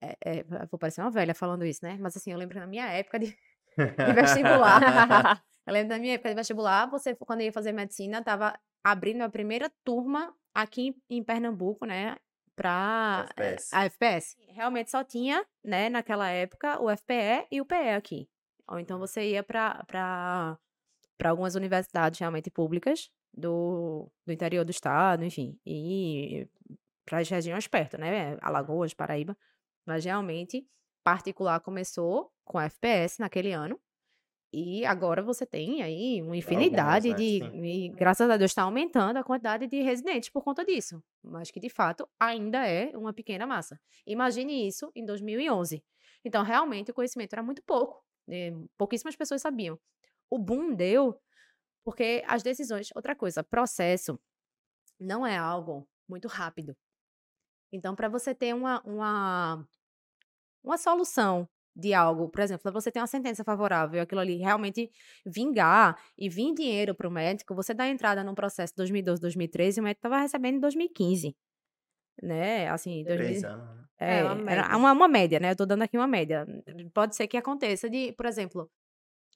[0.00, 1.96] é, é, vou parecer uma velha falando isso, né?
[2.00, 3.26] Mas, assim, eu lembro na minha época de,
[3.76, 4.80] de vestibular.
[5.66, 9.28] eu lembro da minha época de vestibular, você, quando ia fazer medicina, tava abrindo a
[9.30, 12.16] primeira turma aqui em, em Pernambuco, né?
[12.54, 13.74] Pra FPS.
[13.74, 14.36] a FPS.
[14.48, 18.28] Realmente só tinha, né, naquela época, o FPE e o PE aqui.
[18.68, 20.58] Ou então você ia para
[21.24, 26.46] algumas universidades realmente públicas do, do interior do estado, enfim, e
[27.04, 28.36] para as regiões perto, né?
[28.40, 29.36] Alagoas, Paraíba.
[29.86, 30.66] Mas realmente,
[31.02, 33.78] particular começou com a FPS naquele ano.
[34.54, 37.14] E agora você tem aí uma infinidade né?
[37.14, 37.38] de.
[37.42, 41.02] E graças a Deus está aumentando a quantidade de residentes por conta disso.
[41.24, 43.80] Mas que de fato ainda é uma pequena massa.
[44.06, 45.82] Imagine isso em 2011.
[46.22, 48.04] Então, realmente, o conhecimento era muito pouco.
[48.32, 49.78] Né, pouquíssimas pessoas sabiam.
[50.30, 51.20] O boom deu
[51.84, 52.88] porque as decisões.
[52.94, 54.18] Outra coisa, processo
[54.98, 56.76] não é algo muito rápido.
[57.72, 59.66] Então, para você ter uma, uma,
[60.62, 64.90] uma solução de algo, por exemplo, você ter uma sentença favorável, aquilo ali realmente
[65.24, 69.80] vingar e vir dinheiro para o médico, você dá entrada num processo 2012, 2013 e
[69.80, 71.34] o médico estava recebendo em 2015.
[72.22, 72.68] Né?
[72.68, 73.76] Assim, 2000 Três anos.
[73.76, 73.81] né?
[73.98, 74.76] É, É, uma era média.
[74.76, 75.50] uma, uma média, né?
[75.52, 76.46] Eu tô dando aqui uma média.
[76.94, 78.70] Pode ser que aconteça de, por exemplo,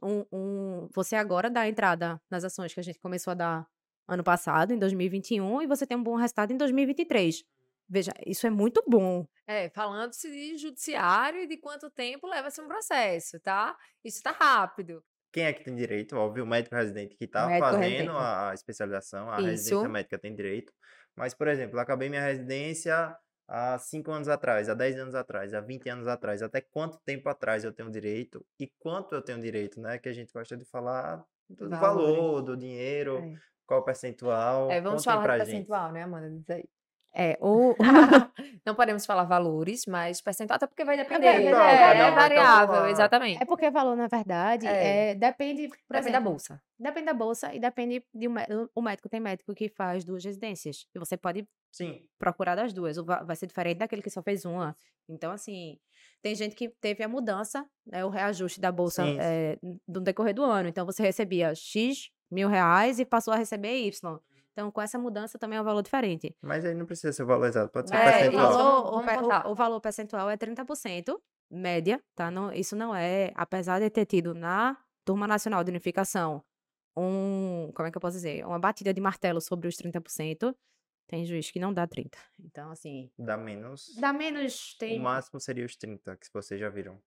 [0.03, 3.67] um, um, você agora dá entrada nas ações que a gente começou a dar
[4.09, 7.43] ano passado, em 2021, e você tem um bom resultado em 2023.
[7.89, 9.27] Veja, isso é muito bom.
[9.47, 13.77] É, falando-se de judiciário e de quanto tempo leva-se um processo, tá?
[14.05, 15.03] Isso tá rápido.
[15.33, 16.17] Quem é que tem direito?
[16.17, 18.11] Óbvio, o médico residente que está fazendo residente.
[18.11, 19.89] a especialização, a residência Isso.
[19.89, 20.73] médica tem direito.
[21.15, 23.17] Mas, por exemplo, acabei minha residência
[23.49, 26.43] há 5 anos atrás, há 10 anos atrás, há 20 anos atrás.
[26.43, 29.99] Até quanto tempo atrás eu tenho direito e quanto eu tenho direito, né?
[29.99, 31.81] Que a gente gosta de falar do Valores.
[32.17, 33.35] valor, do dinheiro, É.
[33.67, 34.71] qual o percentual.
[34.71, 35.67] É, vamos falar pra de gente.
[35.67, 36.31] percentual, né, Amanda?
[36.31, 36.65] Diz aí.
[37.19, 37.75] É, o,
[38.67, 41.33] Não podemos falar valores, mas percentual, até porque vai depender.
[41.33, 43.43] variável, É, um é vai variável, exatamente.
[43.43, 45.13] é porque valor, na verdade, É.
[45.13, 46.63] é, depende, por Depende da exemplo, bolsa.
[46.79, 48.71] depende da bolsa e depende de um médico.
[48.75, 50.87] O médico tem médico que faz duas residências.
[50.95, 52.99] E você pode Sim, procurar das duas.
[52.99, 54.77] ou va- Vai ser diferente daquele que só fez uma.
[55.09, 55.79] Então, assim,
[56.21, 60.43] tem gente que teve a mudança, né, o reajuste da bolsa eh, no decorrer do
[60.45, 60.69] ano.
[60.69, 64.19] Então, você recebia X mil reais e passou a receber Y.
[64.57, 66.35] Então, com essa mudança também é um valor diferente.
[66.41, 68.49] mas aí não precisa ser o valor exato, pode ser É, o, percentual.
[68.49, 68.59] isso.
[68.59, 72.31] valor, o, o- o valor percentual é 30%, média, tá?
[72.31, 76.43] Não, isso não é, apesar de ter tido na Turma Nacional de Unificação
[76.97, 78.47] um, como é que eu posso dizer?
[78.47, 80.55] Uma batida de martelo sobre os 30%,
[81.07, 82.15] tem juiz que não dá 30%.
[82.43, 83.95] Então, assim, Dá menos.
[84.01, 84.99] dá menos, O tem...
[84.99, 86.99] máximo seria os 30, que vocês já viram.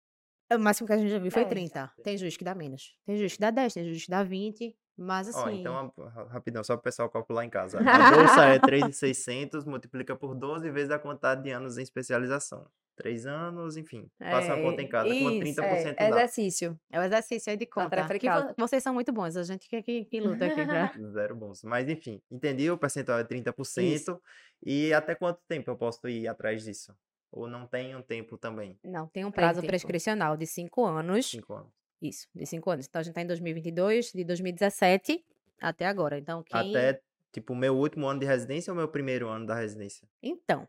[0.52, 1.46] O máximo que a gente já viu foi É.
[1.46, 1.90] 30.
[2.04, 2.94] Tem juiz que dá menos.
[3.06, 5.61] Tem juiz que dá 10, tem juiz que dá 20, mas Ó, assim...
[5.61, 7.78] então, a- ra- rapidão, só para o pessoal calcular em casa.
[7.78, 12.66] A bolsa é 3.600, multiplica por 12 vezes a quantidade de anos em especialização.
[12.96, 14.11] 3 anos, enfim.
[14.18, 15.08] Passa uma conta em É, casa.
[15.08, 16.16] Com isso, 30% É, dá.
[16.16, 16.80] exercício.
[16.90, 17.90] É o exercício aí de conta.
[17.90, 18.28] tarefa de Que
[18.61, 20.92] vocês são muito bons, a gente que, que, que luta aqui pra...
[21.12, 21.62] Zero bons.
[21.62, 22.68] Mas, enfim, entendi.
[22.68, 24.18] O percentual é 30%.
[24.66, 26.92] E até quanto tempo eu posso ir atrás disso?
[27.30, 28.76] Ou não tem um tempo também?
[28.82, 29.68] Não, tem um Tem prazo tempo.
[29.68, 31.30] prescricional de 5 anos.
[31.30, 31.78] 5 anos.
[32.00, 32.87] Isso, de 5 anos.
[32.87, 35.24] Então, a gente tá em 2022, de 2017
[35.61, 36.18] até agora.
[36.18, 36.70] Então, quem...
[36.76, 37.00] Até,
[37.32, 40.06] tipo, o meu último ano de residência ou meu primeiro ano da residência?
[40.22, 40.66] Então,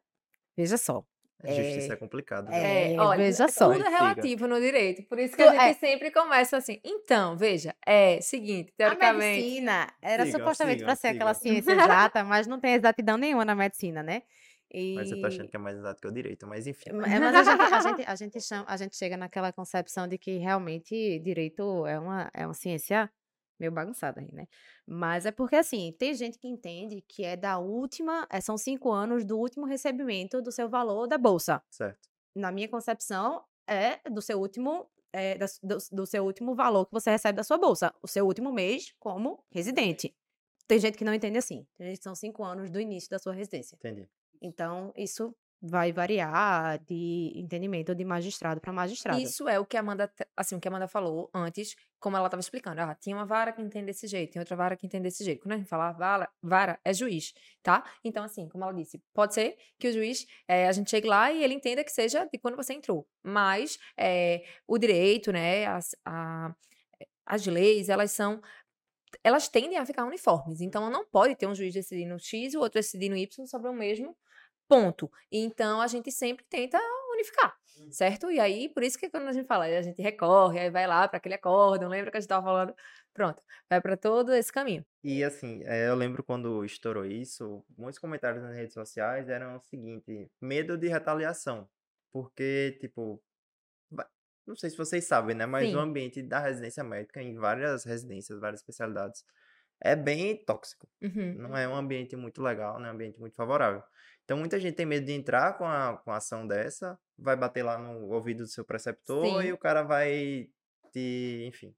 [0.57, 1.05] Veja só.
[1.41, 2.47] Justiça é, É, complicado.
[2.47, 2.55] viu?
[2.55, 3.69] é, É, olha, veja só.
[3.71, 3.97] tudo é Siga.
[3.97, 5.03] relativo no direito.
[5.03, 5.73] Por isso que Tu- a gente é.
[5.75, 6.81] sempre começa assim.
[6.83, 9.41] Então, veja, é seguinte, A teoricamente.
[9.41, 11.53] medicina era Sigam, supostamente para ser aquela sigam.
[11.63, 14.23] ciência exata, mas não tem exatidão nenhuma na medicina, né?
[14.71, 14.95] E...
[14.95, 16.91] Mas você tá achando que é mais exato que o direito, mas enfim.
[16.91, 20.07] Ma- é, mas a gente, a, gente, a, gente chama, a gente chega naquela concepção
[20.07, 23.09] de que realmente direito é uma, é uma ciência
[23.59, 24.47] meio bagunçada aí, né?
[24.87, 28.91] Mas é porque, assim, tem gente que entende que é da última, é, são cinco
[28.91, 31.61] anos do último recebimento do seu valor da bolsa.
[31.69, 32.09] Certo.
[32.33, 37.11] Na minha concepção, é do seu último, é, do, do seu último valor que você
[37.11, 37.93] recebe da sua bolsa.
[38.01, 40.15] O seu último mês como residente.
[40.67, 41.67] Tem gente que não entende assim.
[41.77, 43.75] Tem gente que são cinco anos do início da sua residência.
[43.75, 44.07] Entendi.
[44.41, 49.19] Então, isso vai variar de entendimento de magistrado para magistrado.
[49.19, 52.27] Isso é o que a Amanda, assim, o que a Amanda falou antes, como ela
[52.27, 52.79] estava explicando.
[52.79, 55.41] Ah, tinha uma vara que entende desse jeito, tem outra vara que entende desse jeito.
[55.41, 57.83] Quando a gente fala vara, vara é juiz, tá?
[58.05, 61.29] Então, assim, como ela disse, pode ser que o juiz, eh, a gente chegue lá
[61.29, 63.05] e ele entenda que seja de quando você entrou.
[63.21, 66.55] Mas eh, o direito, né, as, a-
[67.25, 68.41] as leis, elas são
[69.23, 70.61] elas tendem a ficar uniformes.
[70.61, 73.73] Então, não pode ter um juiz decidindo X e o outro decidindo Y sobre o
[73.73, 74.15] mesmo
[74.69, 75.11] ponto.
[75.31, 76.79] Então, a gente sempre tenta
[77.11, 77.57] unificar,
[77.89, 78.31] certo?
[78.31, 81.07] E aí, por isso que quando a gente fala, a gente recorre, aí vai lá
[81.07, 82.73] para aquele acórdão, lembra que a gente estava falando?
[83.13, 84.85] Pronto, vai para todo esse caminho.
[85.03, 89.61] E assim, eh, eu lembro quando estourou isso, muitos comentários nas redes sociais eram o
[89.61, 91.67] seguinte, medo de retaliação.
[92.11, 93.21] Porque, tipo,
[94.49, 95.45] não sei se vocês sabem, né?
[95.45, 95.75] Mas Sim.
[95.75, 99.23] o ambiente da residência médica em várias residências, várias especialidades,
[99.81, 100.87] é bem tóxico.
[101.01, 101.35] Uhum.
[101.37, 103.83] Não é um ambiente muito legal, não é um ambiente muito favorável.
[104.23, 107.63] Então, muita gente tem medo de entrar com a, com a ação dessa, vai bater
[107.63, 109.51] lá no ouvido do seu preceptor e Sim.
[109.53, 110.47] o cara vai
[110.91, 111.73] te, enfim,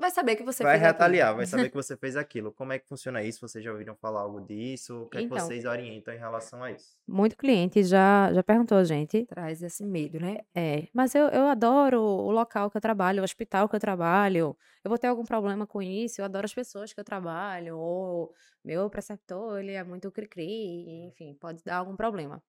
[0.00, 0.92] Vai saber que você vai fez aquilo.
[0.92, 2.50] retaliar, vai saber que você fez aquilo.
[2.52, 3.46] Como é que funciona isso?
[3.46, 5.02] Vocês já ouviram falar algo disso?
[5.02, 5.38] O que é que Então.
[5.38, 6.96] vocês orientam em relação a isso?
[7.06, 9.26] Muito cliente já, já perguntou a gente.
[9.26, 10.38] Traz esse medo, né?
[10.54, 14.56] É, mas eu, eu adoro o local que eu trabalho, o hospital que eu trabalho.
[14.82, 16.20] Eu vou ter algum problema com isso?
[16.20, 17.76] Eu adoro as pessoas que eu trabalho.
[17.78, 18.32] Ou
[18.64, 22.42] meu preceptor, ele é muito cri-cri, enfim, pode dar algum problema.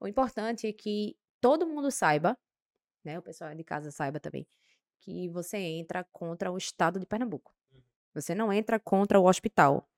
[0.00, 2.36] O importante é que todo mundo saiba,
[3.04, 3.18] né?
[3.18, 4.46] O pessoal de casa saiba também,
[5.06, 7.52] que você entra contra o Estado de Pernambuco.
[8.12, 9.88] Você não entra contra o hospital.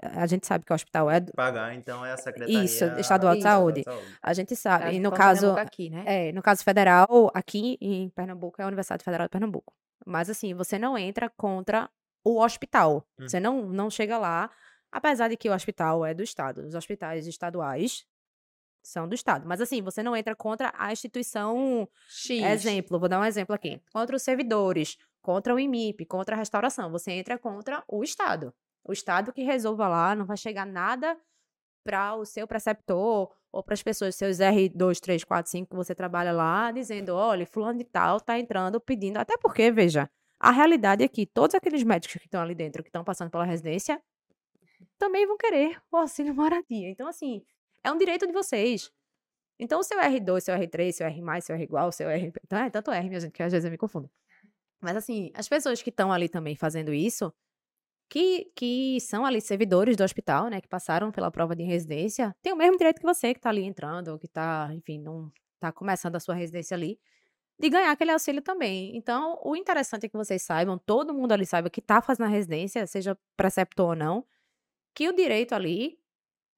[0.00, 3.32] A gente sabe que o hospital é do- Pagar, então, é a Secretaria Isso, Estadual
[3.34, 3.48] de Isso.
[3.48, 3.82] Saúde.
[4.22, 4.84] A gente sabe.
[4.84, 6.04] Caso E no caso, aqui, né?
[6.06, 9.72] é, no caso federal, aqui em Pernambuco é a Universidade Federal de Pernambuco.
[10.04, 11.88] Mas assim, você não entra contra
[12.24, 13.06] o hospital.
[13.18, 13.28] Hum.
[13.28, 14.50] Você não, não chega lá,
[14.90, 16.62] apesar de que o hospital é do Estado.
[16.66, 18.04] Os hospitais estaduais
[18.82, 19.46] são do Estado.
[19.46, 21.88] Mas assim, você não entra contra a instituição.
[22.08, 22.42] X.
[22.42, 23.80] Exemplo, vou dar um exemplo aqui.
[23.92, 26.90] Contra os servidores, contra o IMIP, contra a restauração.
[26.90, 28.52] Você entra contra o Estado.
[28.84, 31.16] O Estado que resolva lá, não vai chegar nada
[31.84, 35.94] para o seu preceptor ou para as pessoas, seus R2, 3, 4, 5 que você
[35.94, 39.18] trabalha lá, dizendo, olha, fulano de tal tá entrando pedindo.
[39.18, 42.88] Até porque, veja, a realidade é que todos aqueles médicos que estão ali dentro, que
[42.88, 44.00] estão passando pela residência,
[44.98, 46.88] também vão querer o auxílio moradia.
[46.88, 47.42] Então, assim,
[47.84, 48.90] é um direito de vocês.
[49.58, 52.32] Então, o seu R2, seu R3, seu R+, seu R igual, seu R...
[52.44, 54.10] Então, é tanto R, minha gente, que às vezes eu me confundo.
[54.80, 57.32] Mas, assim, as pessoas que estão ali também fazendo isso,
[58.08, 62.52] que, que são ali servidores do hospital, né, que passaram pela prova de residência, têm
[62.52, 65.70] o mesmo direito que você que está ali entrando, ou que está, enfim, não está
[65.70, 66.98] começando a sua residência ali,
[67.58, 68.96] de ganhar aquele auxílio também.
[68.96, 72.28] Então, o interessante é que vocês saibam, todo mundo ali saiba que está fazendo a
[72.28, 74.26] residência, seja preceptor ou não,
[74.94, 76.01] que o direito ali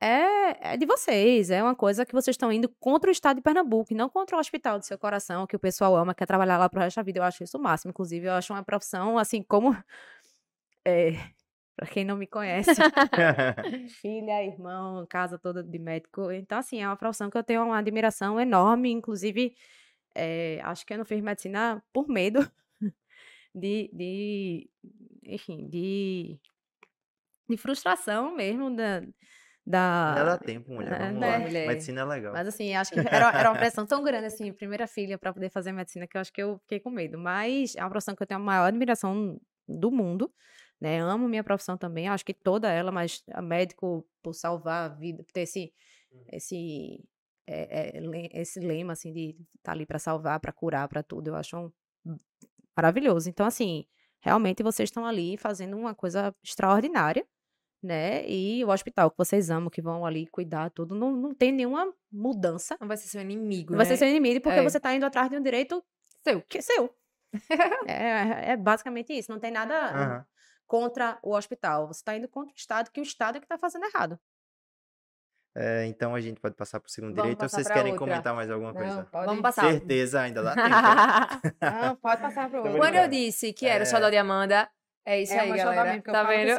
[0.05, 3.43] é, é de vocês, é uma coisa que vocês estão indo contra o estado de
[3.43, 6.59] Pernambuco e não contra o hospital do seu coração, que o pessoal ama, quer trabalhar
[6.59, 7.21] lá pro resto da vida.
[7.21, 7.91] Eu acho isso o máximo.
[7.91, 9.75] Inclusive, eu acho uma profissão, assim, como.
[10.87, 11.13] É,
[11.75, 12.73] para quem não me conhece,
[14.03, 16.31] filha, irmão, casa toda de médico.
[16.31, 18.91] Então, assim, é uma profissão que eu tenho uma admiração enorme.
[18.91, 19.57] Inclusive,
[20.15, 22.47] é, acho que eu não fiz medicina por medo
[23.55, 24.71] de, de
[25.23, 26.39] enfim, de,
[27.49, 29.01] de frustração mesmo da,
[29.67, 30.93] da, Ainda dá tempo, mulher.
[30.93, 31.39] É, Vamos né, lá.
[31.39, 31.69] mulher?
[31.69, 32.33] Medicina é legal.
[32.33, 35.51] mas assim, acho que era, era uma pressão tão grande, assim, primeira filha para poder
[35.51, 37.17] fazer medicina, que eu acho que eu fiquei com medo.
[37.19, 40.31] Mas é uma profissão que eu tenho a maior admiração do mundo,
[40.81, 41.01] né?
[41.01, 45.23] Amo minha profissão também, acho que toda ela, mas a médico por salvar a vida,
[45.25, 45.73] por ter esse,
[46.31, 47.03] esse,
[47.47, 51.35] é, é, esse lema, assim, de estar ali para salvar, para curar, para tudo, eu
[51.37, 51.57] acho
[52.05, 52.17] um-
[52.77, 53.31] maravilhoso.
[53.31, 53.87] Então, assim,
[54.21, 57.27] realmente vocês estão ali fazendo uma coisa extraordinária
[57.85, 58.27] né?
[58.29, 61.93] E o hospital que vocês amam, que vão ali cuidar tudo, não, não tem nenhuma
[62.11, 62.77] mudança.
[62.81, 63.91] Não vai ser seu inimigo, Não vai né?
[63.93, 64.63] ser seu inimigo porque É.
[64.63, 65.85] você tá indo atrás de um direito
[66.27, 66.41] Seu.
[66.43, 66.95] que é seu.
[67.87, 69.31] é, é basicamente isso.
[69.31, 70.27] Não tem nada Aham.
[70.67, 71.87] contra o hospital.
[71.89, 74.19] Você tá indo contra o Estado, que o Estado é que tá fazendo errado.
[75.57, 77.43] É, então a gente pode passar para o segundo Vamos direito.
[77.43, 77.99] Ou vocês querem outra.
[78.07, 79.05] comentar mais alguma Não, coisa?
[79.05, 79.27] pode.
[79.27, 79.71] Vamos passar.
[79.71, 80.55] Certeza, ainda dá
[81.41, 81.57] tempo.
[81.61, 82.81] Não, pode passar pro Tô outro.
[82.81, 83.87] Quando eu disse que era É.
[83.87, 84.69] o xodó de Amanda,
[85.05, 86.03] é isso É aí, galera.
[86.03, 86.57] Tá vendo?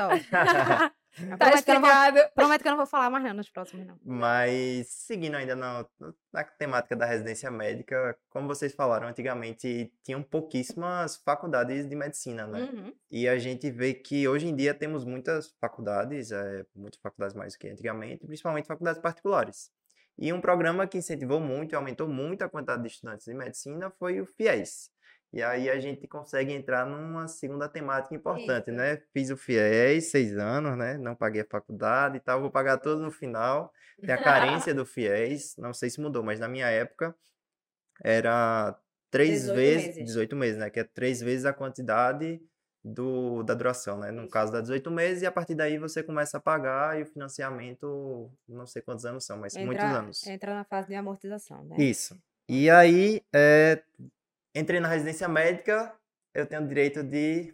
[1.15, 2.32] Tá Prometo que eu não vou- explicado.
[2.36, 3.97] Prometo que eu não vou falar mais não nos próximos, não.
[4.04, 5.86] Mas seguindo ainda na,
[6.34, 12.69] na temática da residência médica, como vocês falaram, antigamente tinham pouquíssimas faculdades de medicina, né?
[12.71, 12.93] Uhum.
[13.10, 17.54] E a gente vê que hoje em dia temos muitas faculdades, é, muitas faculdades mais
[17.54, 19.71] do que antigamente, principalmente faculdades particulares.
[20.17, 23.89] E um programa que incentivou muito e aumentou muito a quantidade de estudantes de medicina
[23.91, 24.89] foi o FIES.
[25.36, 28.78] E aí a gente consegue entrar numa segunda temática importante, Isso.
[28.78, 29.02] né?
[29.12, 30.98] Fiz o FIES, seis anos, né?
[30.98, 33.69] Não paguei a faculdade e tal, vou pagar tudo no final.
[34.00, 37.13] Tem a carência do FIES, não sei se mudou, mas na minha época
[38.02, 38.80] era
[39.12, 40.06] três 18 vezes, meses.
[40.06, 40.69] 18 meses, né?
[40.69, 42.41] Que é três vezes a quantidade
[42.82, 44.12] do, da duração, né?
[44.12, 47.06] No caso dá 18 meses e a partir daí você começa a pagar e o
[47.06, 50.28] financiamento, não sei quantos anos são, mas muitos Entra, anos.
[50.28, 51.76] entra na fase de amortização, né?
[51.78, 52.17] Isso.
[52.48, 53.84] E aí, é,
[54.56, 55.94] entrei na residência médica,
[56.34, 57.54] eu tenho o direito de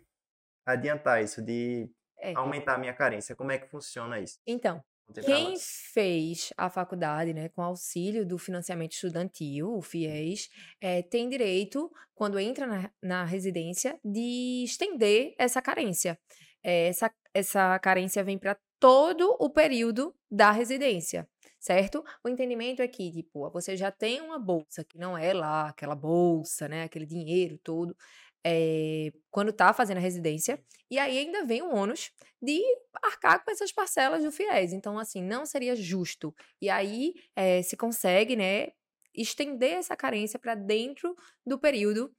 [0.65, 2.33] adiantar isso, de É.
[2.35, 3.35] aumentar a minha carência.
[3.35, 4.37] Como é que funciona isso?
[4.45, 4.81] Então,
[5.25, 10.47] Quem fez a faculdade, né, com auxílio do financiamento estudantil, o FIES,
[10.79, 16.17] eh, tem direito, quando entra na, na residência, de estender essa carência.
[16.63, 21.27] Eh, essa, essa carência vem para todo o período da residência,
[21.61, 22.03] certo?
[22.23, 25.95] O entendimento é que, tipo, você já tem uma bolsa, que não é lá aquela
[25.95, 27.95] bolsa, né, aquele dinheiro todo,
[28.43, 32.59] eh, quando tá fazendo a residência, e aí ainda vem o ônus de
[33.03, 34.73] arcar com essas parcelas do FIES.
[34.73, 36.33] Então, assim, não seria justo.
[36.59, 38.69] E aí eh, se consegue, né,
[39.13, 42.11] estender essa carência para dentro do período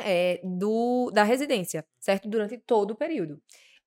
[0.00, 2.28] eh, do, da residência, certo?
[2.28, 3.42] Durante todo o período.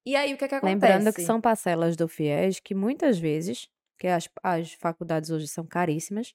[0.05, 0.73] E aí, o que é que acontece?
[0.73, 3.69] Lembrando que são parcelas do FIES que muitas vezes,
[4.01, 6.33] que as, as faculdades hoje são caríssimas,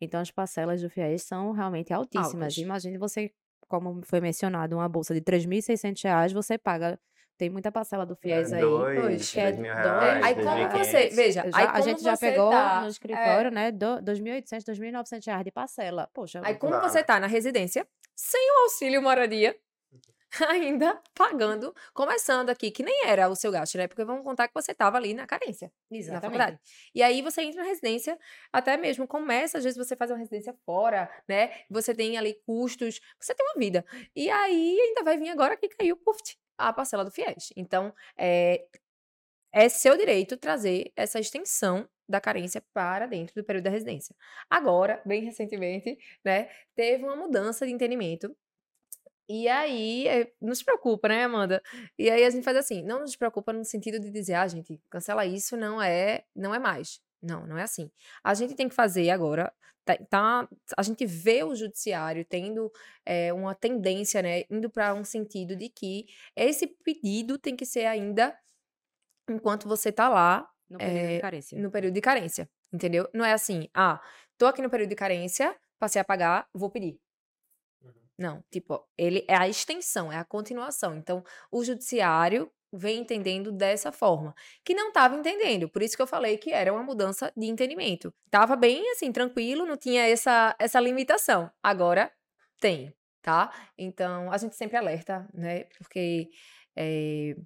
[0.00, 2.34] então as parcelas do FIES são realmente altíssimas.
[2.44, 2.56] Altas.
[2.58, 3.32] Imagine você,
[3.66, 6.96] como foi mencionado, uma bolsa de 3.600 reais, você paga,
[7.36, 8.60] tem muita parcela do FIES aí.
[8.60, 11.80] dois, dois, que é dois mil dois- reais, Aí como você, veja, Já- aí a
[11.80, 13.72] gente já pegou tá, no é, escritório, né?
[13.72, 16.08] do- 2.800, 2.900 reais de parcela.
[16.14, 19.56] Poxa, Aí como você tá na residência, sem o auxílio moradia,
[20.48, 23.86] ainda pagando, começando aqui, que nem era o seu gasto, né?
[23.86, 25.72] Porque vamos contar que você tava ali na carência.
[26.12, 26.58] na faculdade.
[26.94, 28.18] E aí você entra na residência,
[28.52, 31.50] até mesmo começa, às vezes você faz uma residência fora, né?
[31.70, 33.84] Você tem ali custos, você tem uma vida.
[34.14, 36.20] E aí ainda vai vir agora que caiu puf,
[36.56, 37.52] a parcela do FIES.
[37.56, 38.66] Então, é,
[39.52, 44.14] é seu direito trazer essa extensão da carência para dentro do período da residência.
[44.48, 48.34] Agora, bem recentemente, né, teve uma mudança de entendimento.
[49.28, 51.62] E aí, é, não se preocupa, né, Amanda?
[51.98, 54.80] E aí a gente faz assim, não nos preocupa no sentido de dizer, ah, gente,
[54.88, 57.00] cancela isso, não é, não é mais.
[57.22, 57.90] Não, não é assim.
[58.24, 59.52] A gente tem que fazer agora,
[59.84, 62.72] tá, tá- a gente vê o judiciário tendo
[63.04, 67.84] é, uma tendência, né, indo para um sentido de que esse pedido tem que ser
[67.86, 68.34] ainda
[69.28, 71.58] enquanto você tá lá No período de é, carência.
[71.58, 73.08] no período de carência, entendeu?
[73.14, 74.00] Não é assim, ah,
[74.38, 76.98] tô aqui no período de carência, passei a pagar, vou pedir.
[78.18, 80.96] Não, tipo, ele é a extensão, é a continuação.
[80.96, 85.68] Então, o judiciário vem entendendo dessa forma, que não estava entendendo.
[85.68, 88.12] Por isso que eu falei que era uma mudança de entendimento.
[88.30, 91.50] Tava bem assim, tranquilo, não tinha essa essa limitação.
[91.62, 92.12] Agora
[92.60, 93.52] tem, tá?
[93.78, 95.64] Então, a gente sempre alerta, né?
[95.78, 96.28] Porque
[96.76, 97.36] é,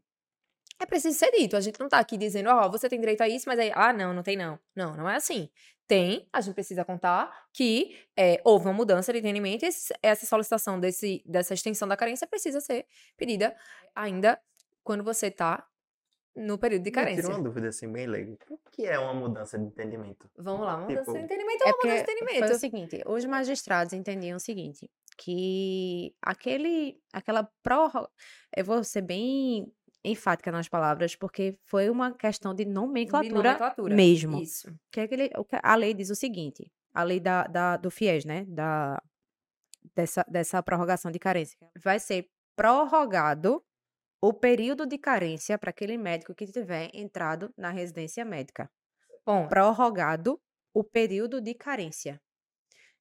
[0.80, 1.56] é preciso ser dito.
[1.56, 3.92] A gente não tá aqui dizendo, ó, você tem direito a isso, mas aí, ah,
[3.92, 4.58] não, não tem não.
[4.74, 5.48] Não, não é assim.
[5.92, 10.24] Tem, a gente precisa contar que é, houve uma mudança de entendimento e esse- essa
[10.24, 13.54] solicitação desse, dessa extensão da carência precisa ser pedida
[13.94, 14.40] ainda
[14.82, 15.66] quando você tá
[16.34, 17.28] no período de Me tira carência.
[17.28, 18.38] uma dúvida assim, bem leigo.
[18.48, 20.30] O que é uma mudança de entendimento?
[20.38, 22.46] Vamos lá, uma mudança Tipo, de entendimento é É uma mudança de porque entendimento.
[22.46, 28.08] foi o seguinte, os magistrados entendiam o seguinte, que aquele, aquela prórroga,
[28.56, 29.70] eu vou ser bem
[30.04, 33.94] enfática nas palavras, porque foi uma questão de De nomenclatura, nomenclatura.
[33.94, 34.40] mesmo.
[34.40, 34.74] Isso.
[34.90, 35.30] Que é que
[35.62, 39.00] a lei diz o seguinte, a lei da, da- do FIES, né, da,
[39.94, 43.62] dessa, dessa prorrogação de carência, vai ser prorrogado
[44.20, 48.70] o período de carência para aquele médico que tiver entrado na residência médica
[49.26, 50.40] Bom, prorrogado
[50.74, 52.20] o período de carência.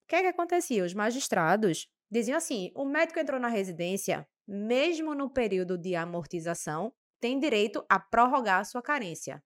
[0.03, 0.83] O que é que acontecia?
[0.83, 7.39] Os magistrados diziam assim: o médico entrou na residência, mesmo no período de amortização, tem
[7.39, 9.43] direito a prorrogar a sua carência.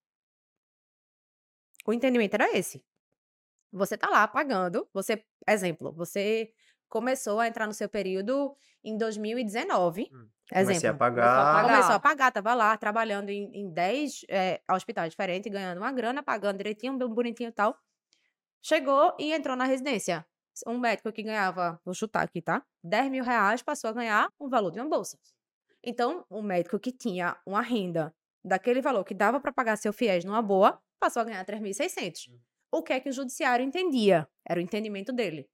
[1.86, 2.84] O entendimento era esse.
[3.72, 6.52] Você tá lá pagando, você, exemplo, você
[6.88, 10.10] começou a entrar no seu período em 2019.
[10.50, 10.90] Comecei Exemplo.
[10.90, 11.64] a pagar.
[11.66, 16.22] Começou a pagar, tava lá trabalhando em, em 10 eh, hospitais diferentes, ganhando uma grana,
[16.22, 17.76] pagando direitinho, bonitinho e tal.
[18.62, 20.26] chegou e entrou na residência.
[20.66, 22.64] Um médico que ganhava, vou chutar aqui, tá?
[22.84, 25.18] 10 mil reais passou a ganhar o valor de uma bolsa.
[25.84, 30.24] Então, o médico que tinha uma renda daquele valor que dava para pagar seu fiéis
[30.24, 32.32] numa boa, passou a ganhar 3.600.
[32.72, 34.28] O que é que o judiciário entendia?
[34.48, 35.48] Era o entendimento dele.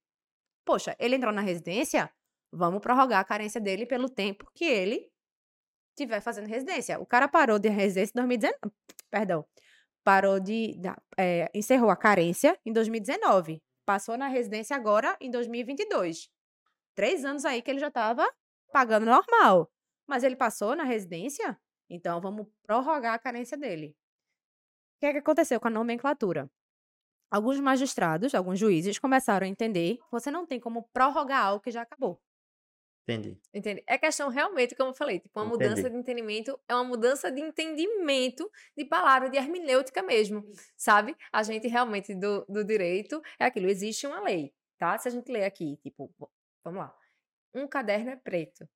[0.66, 2.12] Poxa, ele entrou na residência,
[2.52, 5.10] vamos prorrogar a carência dele pelo tempo que ele
[5.96, 7.00] tiver fazendo residência.
[7.00, 8.58] O cara parou de residência em 2019,
[9.10, 9.46] perdão,
[10.04, 10.80] parou de,
[11.18, 16.30] é, encerrou a carência em 2019, passou na residência agora em 2022.
[16.94, 18.30] Três anos aí que ele já estava
[18.72, 19.72] pagando normal,
[20.08, 21.60] mas ele passou na residência,
[21.90, 23.96] então vamos prorrogar a carência dele.
[24.96, 26.50] O que, é que aconteceu com a nomenclatura?
[27.30, 31.72] Alguns magistrados, alguns juízes começaram a entender que você não tem como prorrogar algo que
[31.72, 32.22] já acabou.
[33.04, 33.38] Entendi.
[33.54, 33.84] Entendi.
[33.88, 35.70] É questão realmente, como eu falei, tipo, uma Entendi.
[35.70, 40.44] mudança de entendimento, é uma mudança de entendimento de palavra, de hermenêutica mesmo,
[40.78, 41.16] sabe?
[41.32, 44.98] A gente realmente, do, do direito, é aquilo, existe uma lei, tá?
[44.98, 46.14] Se a gente ler aqui, tipo,
[46.64, 46.96] vamos lá,
[47.54, 48.68] um caderno é preto.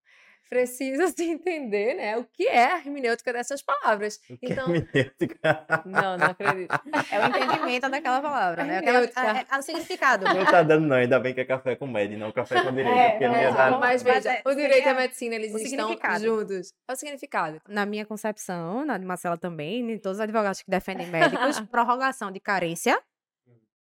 [0.50, 4.20] Precisa se entender, né, o que é a hermenêutica dessas palavras.
[4.30, 5.66] O que é Então, hermenêutica?
[5.86, 6.76] não, não acredito.
[7.12, 8.78] É o entendimento daquela palavra, né?
[8.80, 9.46] Aquela, Hermenêutica.
[9.52, 10.26] é, é o significado.
[10.26, 10.96] Não tá dando, não.
[10.96, 12.98] Ainda bem que é café com med, não café com direito.
[12.98, 13.80] É, porque não é, ia dar.
[13.80, 16.74] Mas veja, é- o direito e a medicina, eles estão juntos.
[16.88, 17.62] É o significado.
[17.68, 22.32] Na minha concepção, na de Marcela também, nem todos os advogados que defendem médicos, prorrogação
[22.32, 23.00] de carência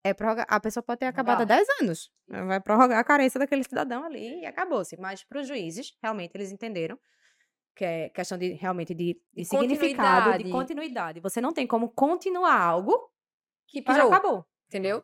[0.10, 0.46] é prorroga...
[0.48, 1.66] a pessoa pode ter acabado há Prorrogar.
[1.66, 2.12] 10 anos.
[2.28, 4.98] Vai prorrogar a carência daquele cidadão ali e acabou-se.
[5.00, 6.98] Mas para os juízes, realmente, eles entenderam
[7.76, 11.20] que é questão de realmente de, de significado, de continuidade.
[11.20, 13.12] Você não tem como continuar algo
[13.68, 14.46] Que que já acabou.
[14.68, 15.04] entendeu?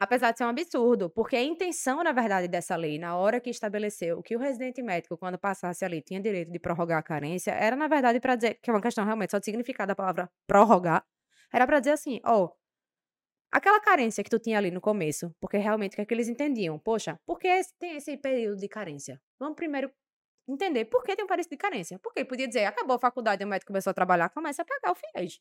[0.00, 3.48] Apesar de ser um absurdo, porque a intenção, na verdade, dessa lei, na hora que
[3.50, 7.76] estabeleceu que o residente médico, quando passasse ali, tinha direito de prorrogar a carência, era,
[7.76, 11.06] na verdade, para dizer, que é uma questão realmente só de significado da palavra prorrogar,
[11.52, 12.50] era para dizer assim, ó,
[13.52, 16.28] aquela carência que tu tinha ali no começo, porque realmente o que é que eles
[16.28, 16.78] entendiam?
[16.78, 17.48] Poxa, por que
[17.78, 19.22] tem esse período de carência?
[19.38, 19.92] Vamos primeiro
[20.48, 21.98] entender por que tem um período de carência.
[21.98, 24.94] Porque podia dizer, acabou a faculdade, o médico começou a trabalhar, começa a pagar o
[24.94, 25.40] FIES.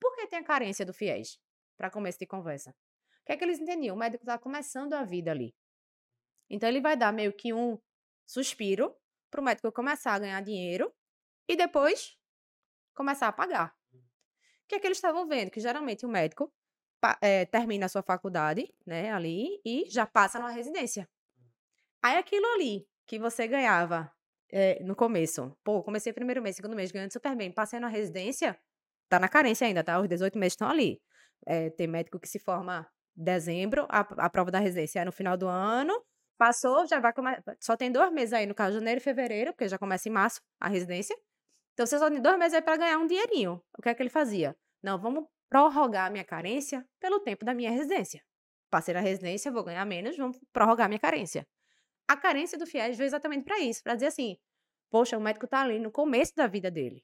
[0.00, 1.38] Por que tem a carência do FIES?
[1.76, 2.70] Para começo de conversa.
[2.70, 3.94] O que é que eles entendiam?
[3.94, 5.54] O médico está começando a vida ali.
[6.48, 7.78] Então ele vai dar meio que um
[8.26, 8.96] suspiro
[9.30, 10.92] para o médico começar a ganhar dinheiro
[11.46, 12.16] e depois
[12.94, 13.76] começar a pagar.
[13.92, 15.50] O que é que eles estavam vendo?
[15.50, 16.52] Que geralmente o médico
[17.20, 21.08] eh, termina a sua faculdade, né, ali, e já passa numa residência.
[22.02, 24.10] Aí aquilo ali que você ganhava
[24.50, 28.58] eh, no começo, pô, comecei primeiro mês, segundo mês, ganhando super bem, passei na residência,
[29.08, 30.00] tá na carência ainda, tá?
[30.00, 31.00] Os 18 meses estão ali.
[31.46, 32.86] Eh, tem médico que se forma
[33.16, 35.92] em dezembro, a, a prova da residência é no final do ano,
[36.38, 39.68] passou, já vai começar, só tem dois meses aí, no caso, janeiro e fevereiro, porque
[39.68, 41.16] já começa em março a residência.
[41.74, 43.62] Então, você só tem dois meses aí para ganhar um dinheirinho.
[43.76, 44.56] O que é que ele fazia?
[44.82, 48.22] Não, vamos prorrogar a minha carência pelo tempo da minha residência.
[48.70, 51.46] Passei na residência, vou ganhar menos, vamos prorrogar a minha carência.
[52.06, 54.36] A carência do FIES veio exatamente para isso, para dizer assim,
[54.90, 57.02] poxa, o médico tá ali no começo da vida dele.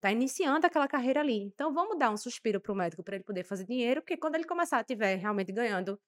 [0.00, 1.42] Tá iniciando aquela carreira ali.
[1.42, 4.44] Então vamos dar um suspiro pro médico para ele poder fazer dinheiro, porque quando ele
[4.44, 5.98] começar a tiver realmente ganhando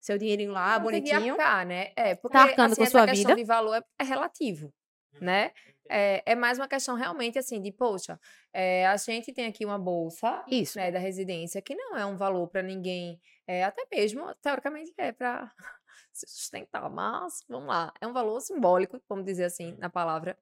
[0.00, 1.92] seu dinheirinho lá, Conseguir bonitinho, arcar, né?
[1.96, 3.36] É, porque arcando assim, com essa sua questão vida.
[3.36, 4.72] de valor é, é relativo,
[5.20, 5.52] né?
[5.88, 8.18] É, é mais uma questão realmente assim de, poxa,
[8.52, 10.78] é, a gente tem aqui uma bolsa isso.
[10.78, 15.12] né, da residência que não é um valor para ninguém, é, até mesmo, teoricamente, é
[15.12, 15.52] para
[16.12, 20.38] se sustentar, mas vamos lá, é um valor simbólico, vamos dizer assim, na palavra.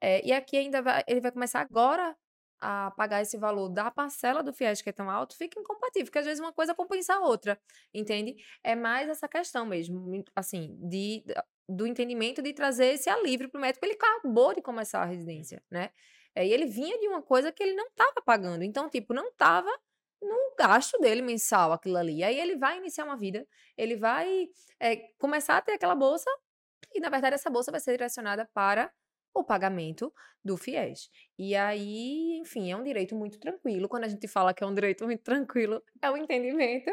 [0.00, 2.16] É, e aqui ainda vai, ele vai começar agora
[2.60, 6.18] a pagar esse valor da parcela do FIES que é tão alto, fica incompatível, porque
[6.18, 7.60] às vezes uma coisa compensa a outra,
[7.92, 8.36] entende?
[8.62, 11.24] É mais essa questão mesmo, assim, de,
[11.68, 13.84] do entendimento de trazer esse alívio para o médico.
[13.84, 15.90] Ele acabou de começar a residência, né?
[16.34, 18.62] É, e ele vinha de uma coisa que ele não estava pagando.
[18.62, 19.70] Então, tipo, não estava
[20.20, 22.22] no gasto dele mensal aquilo ali.
[22.22, 23.46] Aí ele vai iniciar uma vida,
[23.76, 24.48] ele vai
[24.80, 26.30] é, começar a ter aquela bolsa,
[26.94, 28.92] e na verdade essa bolsa vai ser direcionada para
[29.40, 30.12] o pagamento
[30.44, 31.10] do FIES.
[31.38, 33.88] E aí, enfim, é um direito muito tranquilo.
[33.88, 36.90] Quando a gente fala que é um direito muito tranquilo, é o entendimento,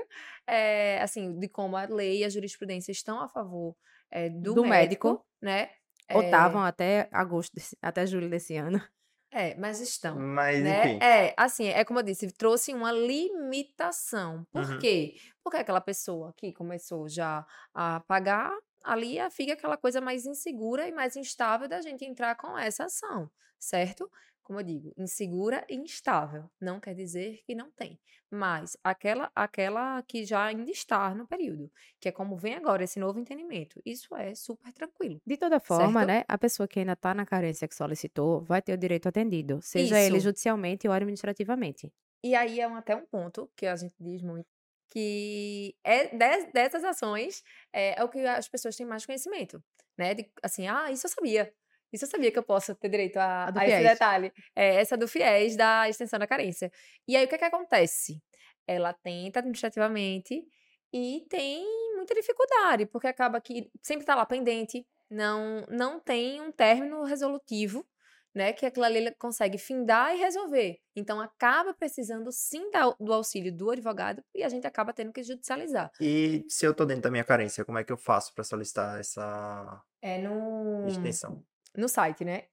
[0.48, 3.76] é, assim, de como a lei e a jurisprudência estão a favor
[4.12, 5.26] é, do, Do médico, médico.
[5.42, 5.70] né?
[6.12, 8.80] Ou É, estavam até agosto, desse- até julho desse ano.
[9.32, 10.28] É, mas estão.
[10.36, 10.96] Mas, né?
[10.96, 11.00] enfim.
[11.02, 14.46] É, assim, é como eu disse, trouxe uma limitação.
[14.52, 14.78] Por Uhum.
[14.78, 15.16] quê?
[15.44, 20.88] Porque aquela pessoa que começou já a pagar, ali a- fica aquela coisa mais insegura
[20.88, 23.30] e mais instável da gente entrar com essa ação,
[23.60, 24.10] certo?
[24.44, 26.50] Como eu digo, insegura e instável.
[26.60, 27.98] Não quer dizer que não tem.
[28.30, 33.00] Mas aquela, aquela que já ainda está no período, que é como vem agora esse
[33.00, 33.82] novo entendimento.
[33.86, 35.22] Isso é super tranquilo.
[35.26, 36.08] De toda forma, Certo?
[36.08, 39.62] né, a pessoa que ainda está na carência que solicitou vai ter o direito atendido,
[39.62, 40.26] seja ele Isso.
[40.26, 41.90] judicialmente ou administrativamente.
[42.22, 44.46] E aí é um- até um ponto que a gente diz muito,
[44.94, 49.64] que é des- dessas ações é, é o que as pessoas têm mais conhecimento,
[49.98, 50.14] né?
[50.14, 51.54] De, assim, ah, isso eu sabia.
[51.92, 54.32] Isso eu sabia que eu posso ter direito a, A a esse detalhe.
[54.56, 56.72] É, essa do FIES, da extensão da carência.
[57.08, 58.20] E aí, o que é que acontece?
[58.68, 60.44] Ela tenta administrativamente
[60.92, 61.64] e tem
[61.96, 67.86] muita dificuldade, porque acaba que sempre tá lá pendente, não, não tem um término resolutivo,
[68.34, 68.54] né?
[68.54, 70.78] Que aquilo ali consegue findar e resolver.
[70.96, 72.70] Então, acaba precisando sim
[73.00, 75.92] do auxílio do advogado e a gente acaba tendo que judicializar.
[76.00, 79.00] E se eu tô dentro da minha carência, como é que eu faço pra solicitar
[79.00, 80.38] essa É no,
[80.84, 81.44] extensão?
[81.78, 82.48] no site, né?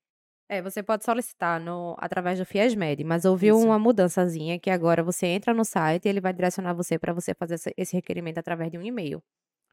[0.49, 5.27] É, você pode solicitar no, através do FIESMED, mas houve uma mudançazinha que agora você
[5.29, 8.71] entra no site e ele vai direcionar você para você fazer esse, esse requerimento através
[8.71, 9.23] de um e-mail.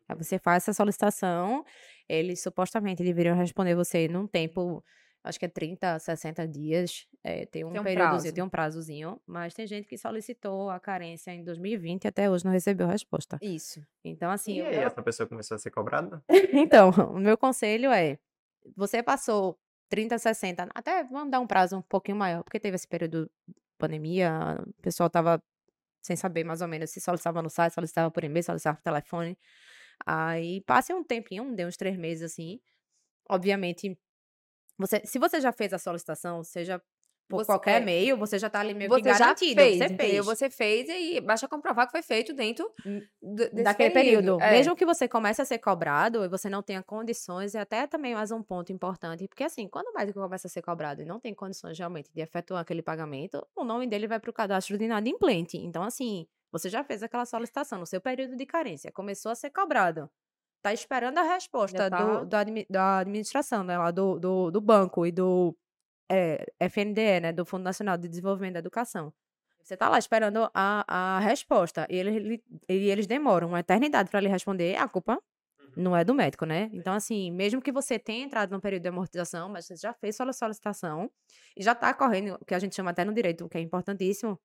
[0.08, 1.66] Aí você faz essa solicitação,
[2.10, 4.84] eles supostamente deveriam responder você num tempo,
[5.28, 9.22] acho que é 30, 60 dias, é, tem um, Tem um períodozinho, tem um prazozinho,
[9.26, 13.38] mas tem gente que solicitou a carência em 2020 e até hoje não recebeu resposta.
[13.42, 13.82] Isso.
[14.04, 16.24] Então, assim, E aí, essa pessoa começou a ser cobrada?
[16.54, 18.18] então, o meu conselho é:
[18.76, 19.60] você passou
[19.90, 23.56] 30, 60, até vamos dar um prazo um pouquinho maior, porque teve esse período de
[23.78, 25.42] pandemia, o pessoal tava
[26.02, 29.38] sem saber mais ou menos se solicitava no site, solicitava por e-mail, solicitava por telefone.
[30.06, 32.60] Aí passe um tempinho, deu uns três meses assim.
[33.30, 33.98] Obviamente,
[34.78, 36.82] você, se você já fez a solicitação, seja
[37.30, 37.86] por Você- qualquer é.
[37.86, 39.62] meio, você já tá ali meio que Você já garantido.
[39.62, 40.26] fez, você fez.
[40.26, 44.38] Você fez e aí basta comprovar que foi feito dentro Hum, daquele período.
[44.42, 44.52] É.
[44.52, 48.14] Mesmo que você comece a ser cobrado e você não tenha condições, é até também
[48.16, 51.20] mais um ponto importante, porque assim, quando o médico começa a ser cobrado e não
[51.20, 54.86] tem condições realmente de efetuar aquele pagamento, o nome dele vai para o cadastro de
[54.86, 55.58] inadimplente.
[55.58, 59.50] Então, assim, você já fez aquela solicitação no seu período de carência, começou a ser
[59.50, 60.10] cobrado.
[60.62, 65.06] Tá esperando a resposta tá- do, admi- da administração, né, lá do, do, do banco
[65.06, 65.56] e do
[66.12, 69.14] é, FNDE, né, do Fundo Nacional de Desenvolvimento da Educação.
[69.64, 74.20] Você tá lá esperando a, a resposta e, ele, e eles demoram uma eternidade para
[74.22, 75.22] lhe responder, a culpa
[75.76, 76.70] não é do médico, né?
[76.74, 80.16] Então, assim, mesmo que você tenha entrado num período de amortização, mas você já fez
[80.16, 81.10] sua solicitação
[81.56, 83.62] e já tá correndo, o que a gente chama até no direito, o que é
[83.62, 84.40] importantíssimo,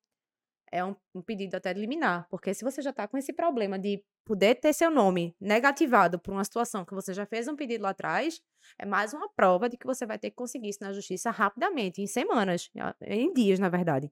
[0.73, 2.27] é um, um pedido até de liminar.
[2.29, 6.31] Porque se você já tá com esse problema de poder ter seu nome negativado por
[6.31, 8.41] uma situação que você já fez um pedido lá atrás,
[8.79, 12.01] é mais uma prova de que você vai ter que conseguir isso na justiça rapidamente,
[12.01, 12.71] em semanas,
[13.01, 14.11] em dias, na verdade.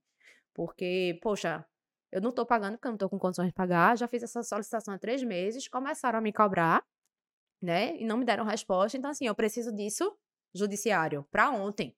[0.53, 1.65] Porque, poxa,
[2.11, 4.43] eu não tô pagando porque eu não tô com condições de pagar, já fiz essa
[4.43, 6.85] solicitação há três meses, começaram a me cobrar,
[7.59, 7.97] né?
[7.97, 8.95] E não me deram resposta.
[8.95, 10.15] Então, assim, eu preciso disso
[10.53, 11.95] judiciário para ontem.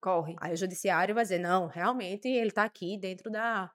[0.00, 0.36] Corre.
[0.40, 3.70] Aí o judiciário vai dizer, não, realmente ele tá aqui dentro da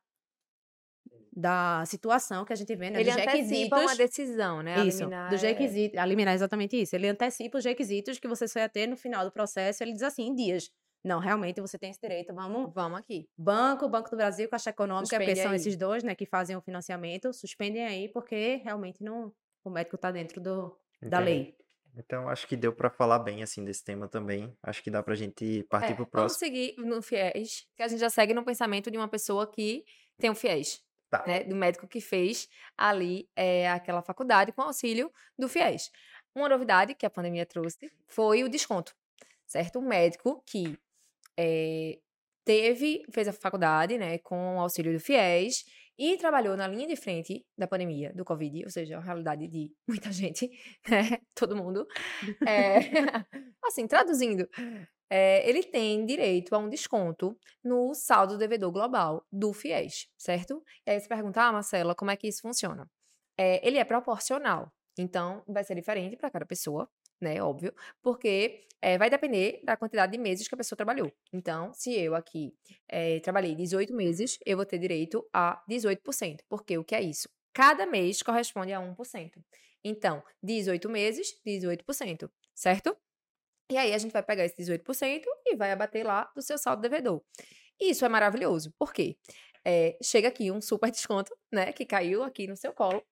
[1.36, 3.02] da situação que a gente vê, né?
[3.02, 4.86] Ele dos antecipa uma decisão, né?
[4.86, 6.96] Isso, liminar dos é- requisitos, a liminar é exatamente isso.
[6.96, 10.04] Ele antecipa os requisitos que você só ia ter no final do processo, ele diz
[10.04, 10.70] assim, em dias.
[11.04, 13.28] Não, realmente você tem esse direito, vamos Vamos aqui.
[13.38, 15.58] Banco, Banco do Brasil, Caixa Econômica, porque são aí.
[15.58, 19.32] esses dois, né, que fazem o financiamento, suspendem aí, porque realmente não,
[19.64, 21.54] o médico está dentro do, da lei.
[21.98, 24.54] Então, acho que deu pra falar bem, assim, desse tema também.
[24.64, 26.40] Acho que dá pra gente partir É, pro vamos próximo.
[26.40, 29.86] seguir no FIES, que a gente já segue no pensamento de uma pessoa que
[30.18, 30.82] tem um FIES.
[31.10, 31.24] Tá.
[31.28, 35.92] Né, do médico que fez ali é, aquela faculdade com auxílio do FIES.
[36.34, 38.94] Uma novidade que a pandemia trouxe foi o desconto,
[39.46, 39.80] certo?
[39.80, 40.78] Um médico que
[41.38, 42.00] é,
[42.44, 45.64] teve, fez a faculdade, né, com o auxílio do FIES
[45.98, 49.72] e trabalhou na linha de frente da pandemia do Covid, ou seja, a realidade de
[49.88, 50.50] muita gente,
[50.90, 51.88] né, todo mundo.
[52.46, 52.80] É,
[53.64, 54.48] assim, traduzindo,
[55.10, 60.64] é, ele tem direito a um desconto no saldo devedor global do FIES, certo?
[60.86, 62.90] E aí você pergunta, ah, Marcela, como é que isso funciona?
[63.38, 66.90] É, ele é proporcional, então vai ser diferente para cada pessoa,
[67.22, 67.42] né?
[67.42, 71.12] Óbvio, porque é, vai depender da quantidade de meses que a pessoa trabalhou.
[71.34, 72.54] Então, se eu aqui
[73.24, 77.28] trabalhei 18 meses, eu vou ter direito a 18%, porque o que é isso?
[77.54, 79.32] Cada mês corresponde a 1%.
[79.84, 82.98] Então, 18 meses, 18%, certo?
[83.72, 86.82] E aí a gente vai pegar esse 18% e vai abater lá do seu saldo
[86.82, 87.22] devedor.
[87.80, 88.74] Isso é maravilhoso.
[88.78, 89.18] Por quê?
[89.66, 91.74] É, chega aqui um super desconto, né?
[91.74, 93.04] Que caiu aqui no seu colo.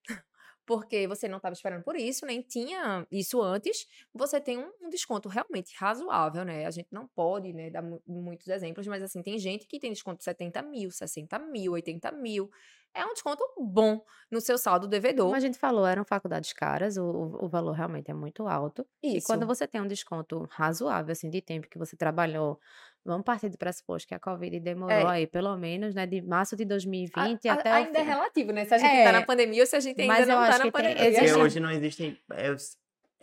[0.65, 3.85] Porque você não estava esperando por isso, nem tinha isso antes.
[4.13, 6.65] Você tem um, um desconto realmente razoável, né?
[6.65, 9.91] A gente não pode né, dar mu- muitos exemplos, mas assim, tem gente que tem
[9.91, 12.49] desconto de 70 mil, 60 mil, 80 mil.
[12.93, 15.25] É um desconto bom no seu saldo devedor.
[15.25, 17.03] Como a gente falou, eram faculdades caras, o,
[17.41, 18.85] o valor realmente é muito alto.
[19.11, 19.21] E Isso.
[19.21, 22.59] quando você tem um desconto razoável, assim, de tempo que você trabalhou,
[23.05, 25.05] vamos partir do pressuposto que a Covid demorou É.
[25.17, 28.51] aí, pelo menos, né, de março de 2020 A- a- até o ainda é relativo,
[28.51, 28.65] né?
[28.65, 30.41] Se a gente É, tá na pandemia ou se a gente ainda mas não tá
[30.41, 30.95] acho na que tem- pandemia.
[31.03, 32.17] Porque existe- hoje não existem.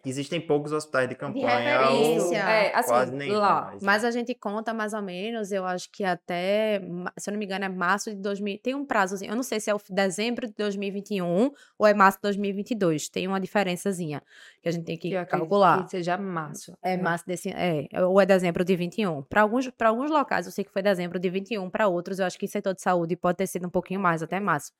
[0.04, 1.80] É, Existem poucos hospitais de De campanha.
[1.82, 2.36] ou referência.
[2.36, 3.62] É, assim, quase nenhum lá.
[3.62, 3.78] mais, né?
[3.82, 6.80] Mas a gente conta mais ou menos, eu acho que até,
[7.18, 8.58] se eu não me engano, é março de 2000.
[8.62, 12.18] Tem um prazozinho, eu não sei se é o dezembro de 2021 ou é março
[12.18, 13.08] de 2022.
[13.08, 14.22] Tem uma diferençazinha
[14.62, 15.84] que a gente tem que eu calcular.
[15.84, 16.76] Que seja março.
[16.82, 17.50] É março desse.
[17.50, 19.22] É, ou é dezembro de 21.
[19.22, 21.70] Para alguns, para alguns locais, eu sei que foi dezembro de 21.
[21.70, 24.38] Para outros, eu acho que setor de saúde pode ter sido um pouquinho mais, até
[24.40, 24.72] março.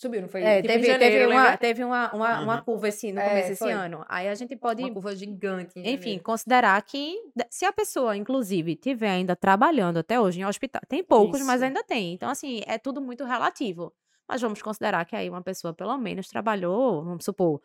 [0.00, 0.42] Subiu, não foi?
[0.42, 2.64] É, Tipo, teve, janeiro, teve, uma, teve uma, uma, uma Uhum.
[2.64, 4.02] curva assim no É, começo desse ano.
[4.08, 5.72] Aí a gente pode, Uma curva gigante.
[5.76, 6.22] em enfim, janeiro.
[6.24, 7.18] considerar que
[7.50, 11.64] se a pessoa, inclusive, tiver ainda trabalhando até hoje em hospital, tem poucos, mas Isso.
[11.64, 12.14] ainda tem.
[12.14, 13.92] Então, assim, é tudo muito relativo.
[14.26, 17.60] Mas vamos considerar que aí uma pessoa, pelo menos, trabalhou, vamos supor,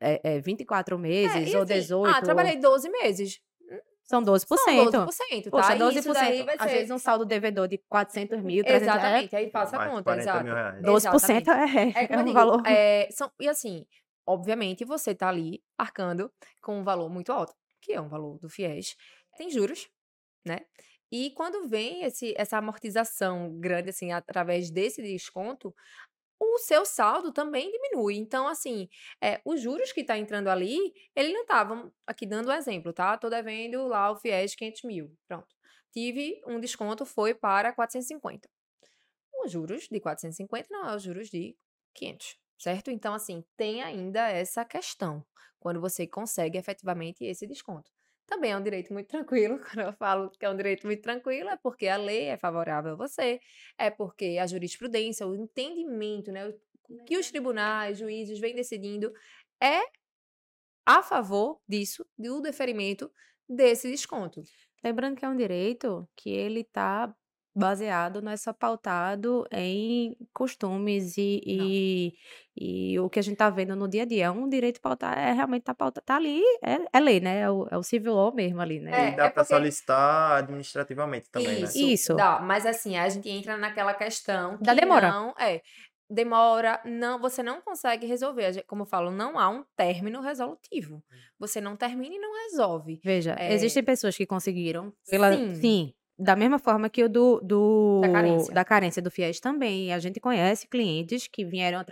[0.00, 2.16] é, é, 24 É, meses e ou assim, 18.
[2.16, 3.40] Ah, trabalhei 12 meses.
[4.06, 4.46] São 12%.
[4.46, 5.50] São 12%, tá?
[5.50, 5.96] Poxa, E 12%.
[5.98, 6.76] Isso daí vai Às ser...
[6.76, 10.22] vezes um saldo devedor de 400 mil, 300 é, Exatamente, aí passa a conta, 40
[10.22, 10.44] exato.
[10.44, 10.82] mil reais.
[10.82, 12.62] 12% é, É é, um digo, valor.
[12.66, 13.84] é, são, e assim,
[14.26, 16.32] obviamente você tá ali arcando
[16.62, 17.52] com um valor muito alto,
[17.82, 18.96] que é um valor do FIES.
[19.36, 19.88] Tem juros,
[20.44, 20.60] né?
[21.10, 25.74] E quando vem esse, essa amortização grande, assim, através desse desconto,
[26.40, 28.16] o seu saldo também diminui.
[28.16, 28.88] Então, assim,
[29.22, 33.16] é, os juros que está entrando ali, ele não estava, aqui dando um exemplo, tá?
[33.16, 35.54] Tô devendo lá o FIES 500 mil, pronto.
[35.92, 38.48] Tive um desconto, foi para 450.
[39.44, 41.56] Os juros de 450 não é os juros de
[41.94, 42.90] 500, certo?
[42.90, 45.24] Então, assim, tem ainda essa questão,
[45.58, 47.90] quando você consegue efetivamente esse desconto.
[48.26, 51.48] Também é um direito muito tranquilo, quando eu falo que é um direito muito tranquilo,
[51.48, 53.40] é porque a lei é favorável a você,
[53.78, 56.48] é porque a jurisprudência, o entendimento, né,
[56.88, 59.12] o que os tribunais, juízes vêm decidindo
[59.62, 59.80] é
[60.84, 63.10] a favor disso, do deferimento
[63.48, 64.42] desse desconto.
[64.84, 67.12] Lembrando que é um direito que ele está
[67.56, 72.14] baseado, não é só pautado em costumes e, e,
[72.92, 74.26] e o que a gente está vendo no dia a dia.
[74.26, 77.40] É um direito pautado, é realmente tá pautado, tá ali, é, é lei, né?
[77.40, 78.90] É o, é o civil law mesmo ali, né?
[78.92, 81.84] É, E dá pra porque- solicitar administrativamente também, Isso, né?
[81.92, 82.14] Isso.
[82.14, 85.10] Dá, mas assim, a gente entra naquela questão Da que demora.
[85.10, 85.62] não é
[86.08, 88.62] demora, não, você não consegue resolver.
[88.68, 91.02] Como eu falo, não há um término resolutivo.
[91.36, 93.00] Você não termina e não resolve.
[93.02, 93.52] Veja, É.
[93.52, 95.54] existem pessoas que conseguiram, pela, Sim.
[95.56, 98.54] sim, da mesma forma que o do, do Da carência.
[98.54, 99.92] da carência do FIES também.
[99.92, 101.84] A gente conhece clientes que vieram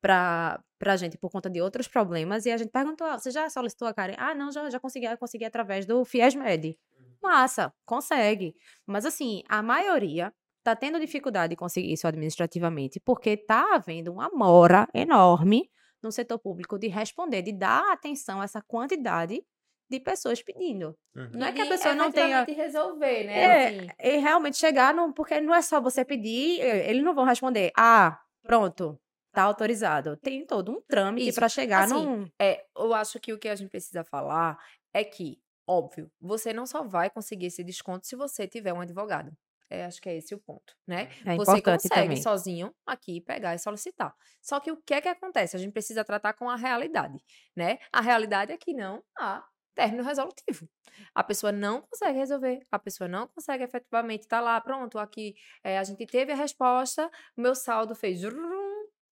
[0.00, 3.48] para a gente por conta de outros problemas e a gente perguntou: ah, você já
[3.48, 4.22] solicitou a carência?
[4.22, 6.78] Ah, não, já, já consegui, consegui através do FIES Med.
[7.22, 8.54] Massa, consegue.
[8.86, 14.28] Mas assim, a maioria está tendo dificuldade de conseguir isso administrativamente porque está havendo uma
[14.30, 15.68] mora enorme
[16.02, 19.42] no setor público de responder, de dar atenção a essa quantidade
[19.90, 20.94] de pessoas pedindo.
[21.16, 21.30] Uhum.
[21.34, 22.44] Não é que a E pessoa não tenha.
[22.44, 23.38] resolver, né?
[23.42, 23.88] É, assim.
[24.02, 25.12] e realmente chegar no.
[25.12, 27.70] Porque não é só você pedir, eles não vão responder.
[27.76, 28.98] Ah, pronto,
[29.32, 30.16] tá autorizado.
[30.16, 32.28] Tem todo um trâmite para chegar Assim, num.
[32.40, 34.58] É, eu acho que o que a gente precisa falar
[34.92, 39.32] é que, óbvio, você não só vai conseguir esse desconto se você tiver um advogado.
[39.70, 41.10] É, acho que é esse o ponto, né?
[41.26, 42.22] É você importante consegue também.
[42.22, 44.14] sozinho aqui pegar e solicitar.
[44.40, 45.56] Só que o que é que acontece?
[45.56, 47.18] A gente precisa tratar com a realidade,
[47.54, 47.78] né?
[47.92, 49.44] A realidade é que não há
[49.78, 50.68] término resolutivo.
[51.14, 55.78] A pessoa não consegue resolver, a pessoa não consegue efetivamente estar lá, pronto, aqui é,
[55.78, 58.20] a gente teve a resposta, o meu saldo fez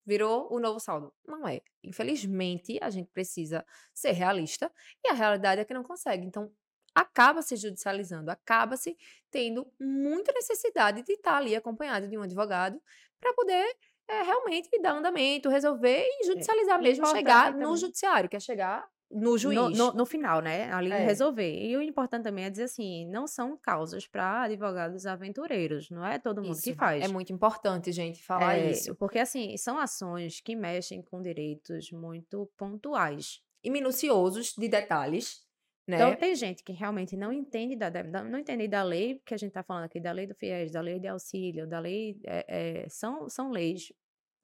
[0.04, 1.14] virou o novo saldo.
[1.28, 1.62] Não é.
[1.84, 3.64] Infelizmente, a gente precisa
[3.94, 4.72] ser realista
[5.04, 6.26] e a realidade é que não consegue.
[6.26, 6.52] Então,
[6.96, 8.98] acaba se judicializando, acaba se
[9.30, 12.82] tendo muita necessidade de estar ali acompanhado de um advogado
[13.20, 13.76] para poder
[14.08, 17.78] é, realmente dar andamento, resolver e judicializar e mesmo, chegar no também.
[17.78, 19.56] judiciário, que é chegar no juiz.
[19.58, 20.72] No, no, no final, né?
[20.72, 20.98] Ali É.
[21.06, 21.52] resolver.
[21.66, 25.90] E o importante também é dizer assim: não são causas para advogados aventureiros.
[25.90, 26.78] Não é todo mundo que Isso.
[26.78, 27.04] faz.
[27.04, 28.94] É muito importante, gente, falar É, isso.
[28.96, 33.42] Porque, assim, são ações que mexem com direitos muito pontuais.
[33.64, 35.44] E minuciosos de detalhes,
[35.88, 35.96] né?
[35.98, 39.38] Então, tem gente que realmente não entende da, da- não entende da lei, que a
[39.38, 42.20] gente está falando aqui, da lei do FIES, da lei de auxílio, da lei.
[42.26, 42.46] é,
[42.84, 43.92] é, são, são leis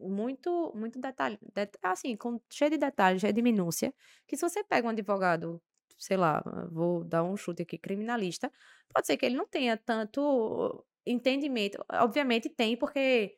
[0.09, 3.93] muito, muito detalhe, det- assim, com, cheio de detalhes, cheio de minúcia,
[4.27, 5.61] que se você pega um advogado,
[5.97, 8.51] sei lá, vou dar um chute aqui, criminalista,
[8.93, 11.83] pode ser que ele não tenha tanto entendimento.
[11.93, 13.35] Obviamente tem, porque.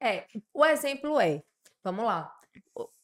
[0.00, 1.42] É, o exemplo é,
[1.82, 2.30] vamos lá,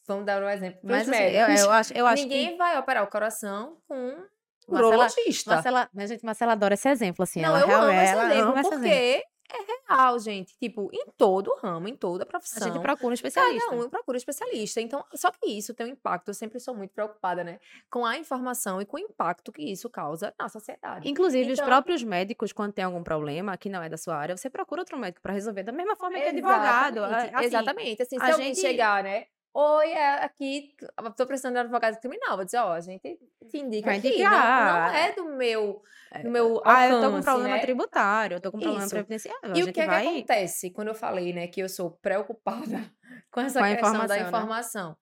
[0.06, 2.56] vamos dar um exemplo Mas assim, eu, eu acho, eu acho Ninguém que.
[2.56, 4.26] vai operar o coração com um
[4.68, 5.54] Marcela- urologista.
[5.54, 7.40] Marcela, minha gente, Marcela adora esse exemplo, assim.
[7.40, 9.24] Não, ela eu esse ela exemplo esse porque.
[9.56, 10.56] É real, gente.
[10.58, 12.68] Tipo, em todo ramo, em toda A profissão.
[12.72, 13.70] gente procura um especialista.
[13.70, 14.80] Cada um procura especialista.
[14.80, 16.28] Então, só que isso tem um impacto.
[16.28, 17.58] Eu sempre sou muito preocupada, né?
[17.90, 21.08] Com a informação e com o impacto que isso causa na sociedade.
[21.08, 24.36] Inclusive, os Então- próprios médicos, quando tem algum problema que não é da sua área,
[24.36, 25.62] você procura outro médico para resolver.
[25.62, 26.98] Da mesma forma que advogado.
[26.98, 27.32] Exatamente.
[27.32, 28.02] é, assim, Exatamente.
[28.02, 29.26] Assim, a se alguém gente- chegar, né?
[29.52, 30.74] Oi, é aqui,
[31.16, 32.36] tô precisando de um advogado criminal.
[32.36, 34.22] Vou dizer, ó, a gente te indica aqui.
[34.28, 35.82] Não, não é do meu,
[36.22, 37.60] do meu Ah, eu tô com um alcance, problema né?
[37.60, 39.56] tributário, eu tô com um problema previdenciário.
[39.56, 42.76] E o que, é que acontece quando eu falei, né, que eu sou preocupada
[43.32, 44.96] com essa Com questão da informação, né?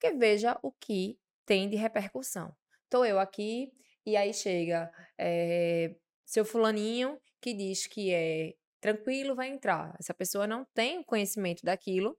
[0.00, 2.54] Porque veja o que tem de repercussão.
[2.90, 3.72] Tô eu aqui,
[4.04, 9.94] e aí chega eh, seu fulaninho que diz que é tranquilo, vai entrar.
[9.98, 12.18] Essa pessoa não tem conhecimento daquilo,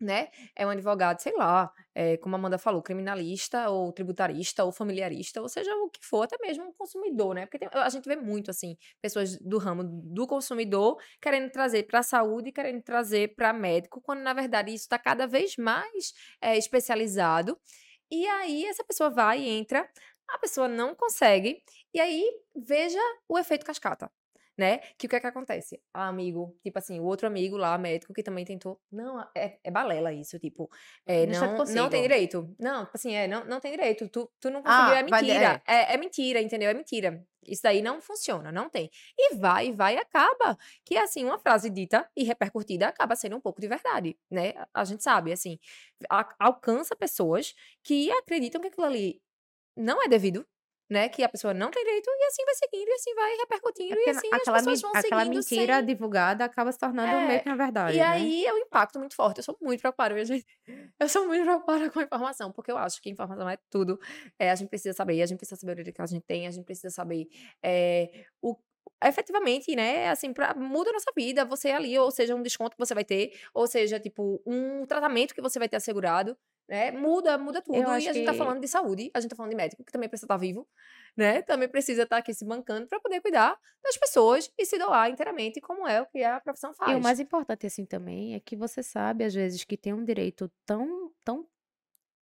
[0.00, 0.28] né?
[0.54, 5.40] É um advogado, sei lá, eh, como a Amanda falou, criminalista, ou tributarista, ou familiarista,
[5.42, 7.46] ou seja, o que for, até mesmo um consumidor, né?
[7.46, 12.00] Porque tem- a gente vê muito, assim, pessoas do ramo do consumidor querendo trazer para
[12.00, 16.56] a saúde, querendo trazer para médico, quando na verdade isso está cada vez mais eh,
[16.58, 17.58] especializado.
[18.10, 19.88] E aí essa pessoa vai e entra,
[20.28, 21.62] a pessoa não consegue,
[21.94, 22.24] e aí
[22.54, 24.10] veja o efeito cascata.
[24.58, 24.78] Né?
[24.96, 25.76] Que o que é que acontece?
[25.94, 28.80] O amigo, tipo assim, o outro amigo lá, médico, que também tentou.
[28.90, 30.70] Não, é, é balela isso, tipo.
[31.04, 32.54] é, não, não tem direito.
[32.58, 34.08] Não, tipo assim, é, não, não tem direito.
[34.08, 35.62] Tu, tu não Ah, conseguiu, é vai de- mentira.
[35.66, 36.70] É, é mentira, entendeu?
[36.70, 37.22] É mentira.
[37.46, 38.90] Isso daí não funciona, não tem.
[39.16, 40.56] E vai, vai, e acaba.
[40.84, 44.54] Que assim, uma frase dita e repercutida acaba sendo um pouco de verdade, né?
[44.74, 45.58] A gente sabe, assim,
[46.10, 47.54] a- alcança pessoas
[47.84, 49.20] que acreditam que aquilo ali
[49.76, 50.46] não é devido,
[50.88, 51.08] né?
[51.08, 54.06] Que a pessoa não tem direito, e assim vai seguindo, e assim vai repercutindo, É
[54.06, 55.84] e assim aquela, as pessoas vão aquela seguindo mentira sem...
[55.86, 58.06] divulgada acaba se tornando É, meio que uma verdade, E né?
[58.06, 59.38] aí é um impacto muito forte.
[59.38, 60.46] Eu sou muito preocupada, minha gente.
[61.00, 63.98] Eu sou muito preocupada com a informação, porque eu acho que informação é tudo.
[64.38, 66.46] É, a gente precisa saber, a gente precisa saber o direito que a gente tem,
[66.46, 67.26] a gente precisa saber
[67.62, 68.56] é, o
[69.04, 72.78] efetivamente, né, assim, pra, muda a nossa vida, você ali, ou seja, um desconto que
[72.84, 76.36] você vai ter, ou seja, tipo, um tratamento que você vai ter assegurado,
[76.68, 79.30] né, muda, muda tudo, Eu e a gente tá que- falando de saúde, a gente
[79.30, 80.68] tá falando de médico, que também precisa estar vivo,
[81.16, 85.10] né, também precisa estar aqui se bancando para poder cuidar das pessoas e se doar
[85.10, 86.86] inteiramente, como é o que a profissão faz.
[86.88, 90.04] E o mais importante, assim, também, é que você sabe, às vezes, que tem um
[90.04, 91.48] direito tão, tão,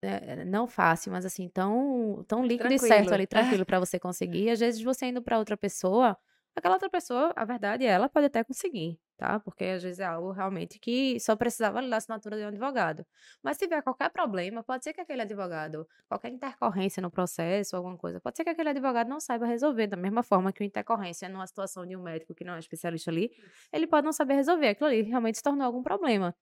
[0.03, 3.14] eh, não fácil, mas assim, tão, tão líquido e certo Tranquilo.
[3.14, 4.51] ali, tranquilo para você conseguir.
[4.51, 6.18] Às vezes você indo para outra pessoa,
[6.57, 9.38] aquela outra pessoa, a verdade, ela pode até conseguir, tá?
[9.38, 13.04] Porque às vezes é algo realmente que só precisava da assinatura de um advogado.
[13.42, 17.98] Mas se tiver qualquer problema, pode ser que aquele advogado, qualquer intercorrência no processo, alguma
[17.98, 21.28] coisa, pode ser que aquele advogado não saiba resolver, da mesma forma que uma intercorrência
[21.28, 23.30] numa situação de um médico que não é especialista ali,
[23.70, 24.68] ele pode não saber resolver.
[24.68, 26.34] Aquilo ali realmente se tornou algum problema.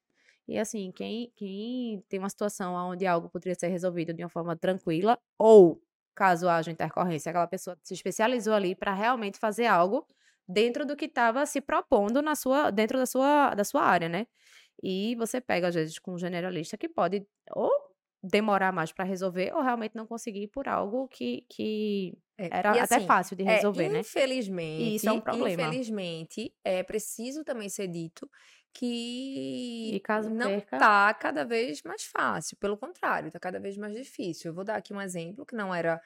[0.47, 4.57] E assim, quem, quem tem uma situação onde algo poderia ser resolvido de uma forma
[4.57, 5.83] tranquila, ou
[6.15, 10.07] caso haja intercorrência, aquela pessoa se especializou ali para realmente fazer algo
[10.49, 14.27] dentro do que estava se propondo na sua, dentro da sua, da sua área, né?
[14.83, 17.71] E você pega, às vezes, com um generalista que pode ou
[18.23, 22.79] demorar mais para resolver, ou realmente não conseguir por algo que, que É, era e
[22.79, 24.07] até assim, fácil de É, resolver, né?
[24.07, 25.81] infelizmente, E isso é um problema.
[25.81, 28.31] infelizmente, é preciso também ser dito
[28.75, 33.95] que caso não perca- tá cada vez mais fácil, pelo contrário, tá cada vez mais
[33.95, 34.51] difícil.
[34.51, 36.01] Eu vou dar aqui um exemplo que não era,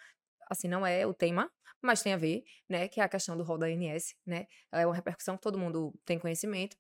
[0.51, 1.51] assim, não é o tema,
[1.82, 4.47] mas tem a ver, né, que é a questão do rol da ANS, né?
[4.72, 6.76] É uma repercussão que todo mundo tem conhecimento.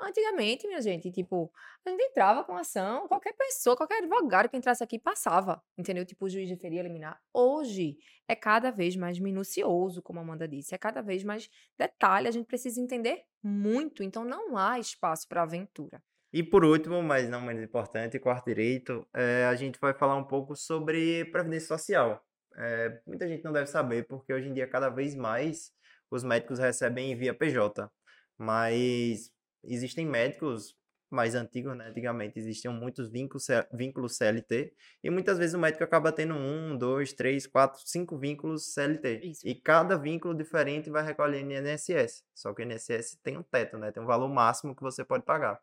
[0.00, 1.52] Antigamente, minha gente, tipo,
[1.86, 6.04] a gente entrava com ação, qualquer pessoa, qualquer advogado que entrasse aqui passava, entendeu?
[6.04, 7.20] Tipo, o juiz deferia eliminar.
[7.32, 7.96] Hoje
[8.28, 11.48] é cada vez mais minucioso, como a Amanda disse, é cada vez mais
[11.78, 16.02] detalhe, a gente precisa entender muito, então não há espaço para aventura.
[16.32, 20.24] E por último, mas não menos importante, quarto direito, eh, a gente vai falar um
[20.24, 22.24] pouco sobre previdência social.
[22.56, 25.72] Eh, muita gente não deve saber, porque hoje em dia, cada vez mais,
[26.10, 27.90] os médicos recebem via PJ.
[28.38, 29.30] Mas
[29.64, 30.76] existem médicos
[31.10, 31.88] mais antigos, né?
[31.88, 34.72] Antigamente existiam muitos vínculos, vínculos CLT,
[35.04, 39.20] e muitas vezes o médico acaba tendo um, dois, três, quatro, cinco vínculos CLT.
[39.22, 39.46] Isso.
[39.46, 42.24] E cada vínculo diferente vai recolher no INSS.
[42.34, 43.92] Só que o INSS tem um teto, né?
[43.92, 45.60] Tem um valor máximo que você pode pagar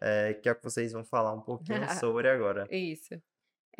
[0.00, 2.66] é, que é o que vocês vão falar um pouquinho sobre agora.
[2.70, 3.20] Isso.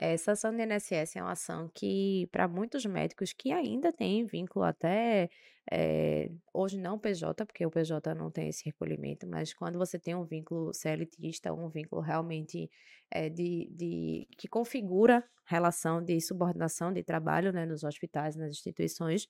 [0.01, 4.64] Essa ação do INSS é uma ação que, para muitos médicos que ainda têm vínculo
[4.64, 5.28] até,
[5.70, 10.14] eh, hoje não PJ, porque o PJ não tem esse recolhimento, mas quando você tem
[10.14, 12.70] um vínculo CLTista, um vínculo realmente
[13.11, 19.26] eh, de, de, que configura relação de subordinação de trabalho né, nos hospitais, nas instituições,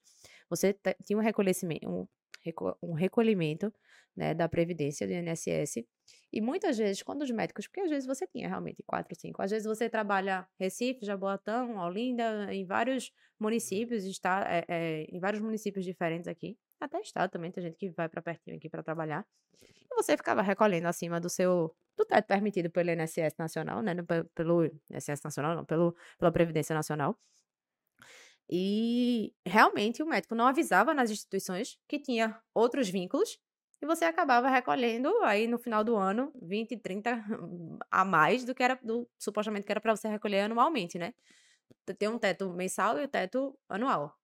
[0.49, 2.07] você tinha um recolhimento,
[2.43, 3.73] reco- um recolhimento
[4.15, 5.83] né, da Previdência do INSS
[6.31, 9.49] e muitas vezes, quando os médicos, porque às vezes você tinha realmente quatro, cinco, às
[9.49, 15.83] vezes você trabalha Recife, Jaboatão, Olinda, em vários municípios, está, é, é, em vários municípios
[15.83, 19.25] diferentes aqui, até estado também, tem gente que vai para pertinho aqui para trabalhar,
[19.61, 23.93] e você ficava recolhendo acima do seu, do teto permitido pelo INSS Nacional, né,
[24.35, 27.17] pelo INSS Nacional, não, pelo, pela Previdência Nacional,
[28.49, 33.39] e realmente o médico não avisava nas instituições que tinha outros vínculos
[33.81, 37.23] e você acabava recolhendo aí no final do ano 20, 30
[37.89, 41.13] a mais do que era do supostamente que era para você recolher anualmente, né?
[41.97, 44.15] Tem um teto mensal e o teto anual.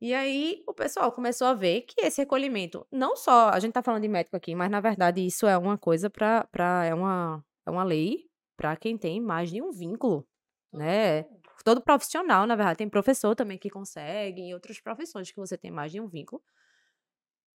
[0.00, 3.82] E aí o pessoal começou a ver que esse recolhimento, não só, a gente tá
[3.82, 6.46] falando de médico aqui, mas na verdade isso é uma coisa para
[6.86, 10.26] é uma é uma lei para quem tem mais de um vínculo,
[10.72, 11.24] né?
[11.64, 15.70] Todo profissional, na verdade, tem professor também que consegue, e outras profissões que você tem
[15.70, 16.42] mais de um vínculo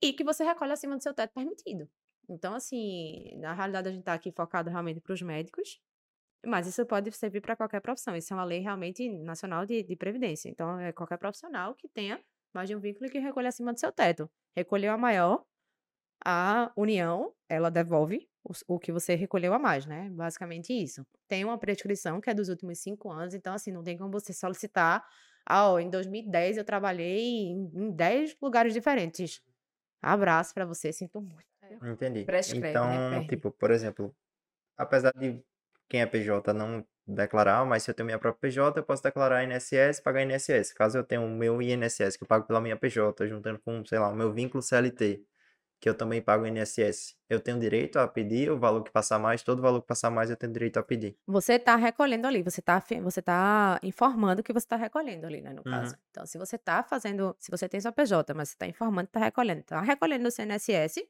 [0.02, 1.90] e que você recolhe acima do seu teto permitido.
[2.30, 5.80] Então, assim, na realidade a gente está aqui focado realmente para os médicos,
[6.46, 8.16] mas isso pode servir para qualquer profissão.
[8.16, 10.50] Isso é uma lei realmente nacional de, de previdência.
[10.50, 12.20] Então, é qualquer profissional que tenha
[12.54, 14.30] mais de um vínculo que recolhe acima do seu teto.
[14.56, 15.46] Recolheu a maior,
[16.26, 20.10] a União, ela devolve o, o, que você recolheu a mais, né?
[20.12, 21.06] Basicamente isso.
[21.28, 24.34] Tem uma prescrição que é dos últimos cinco anos, então, assim, não tem como você
[24.34, 25.06] solicitar.
[25.46, 29.42] Ah, ó, em 2010 eu trabalhei em, em 10 lugares diferentes.
[30.02, 31.46] Abraço para você, sinto muito.
[31.62, 31.90] É.
[31.90, 32.26] Entendi.
[32.26, 33.28] Prescreve, né, então, né?
[33.28, 34.16] tipo, por exemplo,
[34.78, 35.40] apesar de
[35.88, 39.44] quem é PJ não declarar, mas se eu tenho minha própria PJ, eu posso declarar
[39.44, 40.74] INSS e pagar INSS.
[40.74, 44.00] Caso eu tenha o meu INSS, que eu pago pela minha PJ, juntando com, sei
[44.00, 45.24] lá, o meu vínculo CLT,
[45.82, 49.42] que eu também pago INSS, eu tenho direito a pedir o valor que passar mais,
[49.42, 51.18] todo valor que passar mais eu tenho direito a pedir.
[51.26, 55.50] Você está recolhendo ali, você está você tá informando que você está recolhendo ali, né,
[55.50, 55.72] no uhum.
[55.72, 55.98] caso.
[56.12, 59.18] Então, se você está fazendo, se você tem sua PJ, mas você está informando que
[59.18, 61.04] está recolhendo, está recolhendo o CNSS,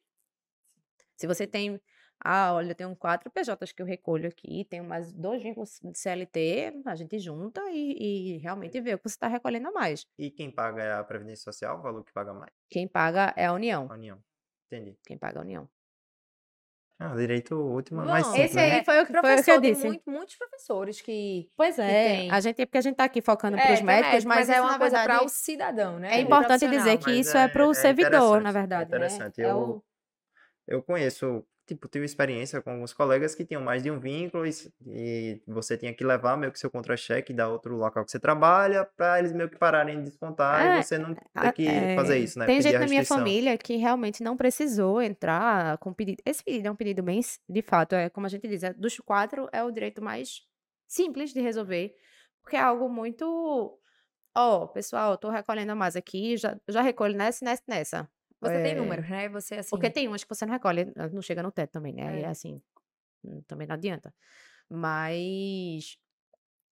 [1.17, 1.77] se você tem
[2.23, 5.97] ah, olha, eu tenho quatro PJs que eu recolho aqui, tenho mais dois vínculos de
[5.97, 10.05] CLT, a gente junta e, e realmente vê o que você está recolhendo a mais.
[10.19, 12.51] E quem paga é a Previdência Social, o valor que paga mais?
[12.69, 13.87] Quem paga é a União.
[13.89, 14.23] A União.
[14.71, 14.97] Entendi.
[15.05, 15.69] Quem paga a União.
[16.97, 18.83] Ah, direito último, mais simples, Esse aí né?
[18.83, 19.87] foi o que, foi o que eu disse.
[19.87, 23.57] Muito, muitos professores que Pois é, que a gente, porque a gente tá aqui focando
[23.57, 26.17] é, para os médicos, mas, mas é uma coisa para o cidadão, né?
[26.17, 29.41] É importante dizer que isso é, é para o servidor, na verdade, é interessante.
[29.41, 29.49] Né?
[29.49, 29.83] Eu, o...
[30.67, 31.43] eu conheço
[31.73, 34.51] tipo, tive experiência com alguns colegas que tinham mais de um vínculo e,
[34.85, 38.83] e você tinha que levar meio que seu contra-cheque da outro local que você trabalha
[38.83, 42.17] para eles meio que pararem de descontar é, e você não ter que é, fazer
[42.17, 42.45] isso, né?
[42.45, 46.21] Tem Pedir gente na minha família que realmente não precisou entrar com pedido.
[46.25, 48.97] Esse pedido é um pedido bem, de fato, é como a gente diz, é, dos
[48.99, 50.41] quatro é o direito mais
[50.87, 51.95] simples de resolver,
[52.43, 53.79] porque é algo muito
[54.35, 58.09] ó, oh, pessoal, tô recolhendo mais aqui, já, já recolho nessa, nessa, nessa.
[58.41, 58.63] Você é...
[58.63, 59.29] tem números, né?
[59.29, 59.69] Você assim.
[59.69, 62.21] Porque tem umas que você não recolhe, ah, não chega no teto também, né?
[62.21, 62.25] É.
[62.25, 62.61] assim,
[63.23, 64.13] hum, também não adianta.
[64.67, 65.97] Mas,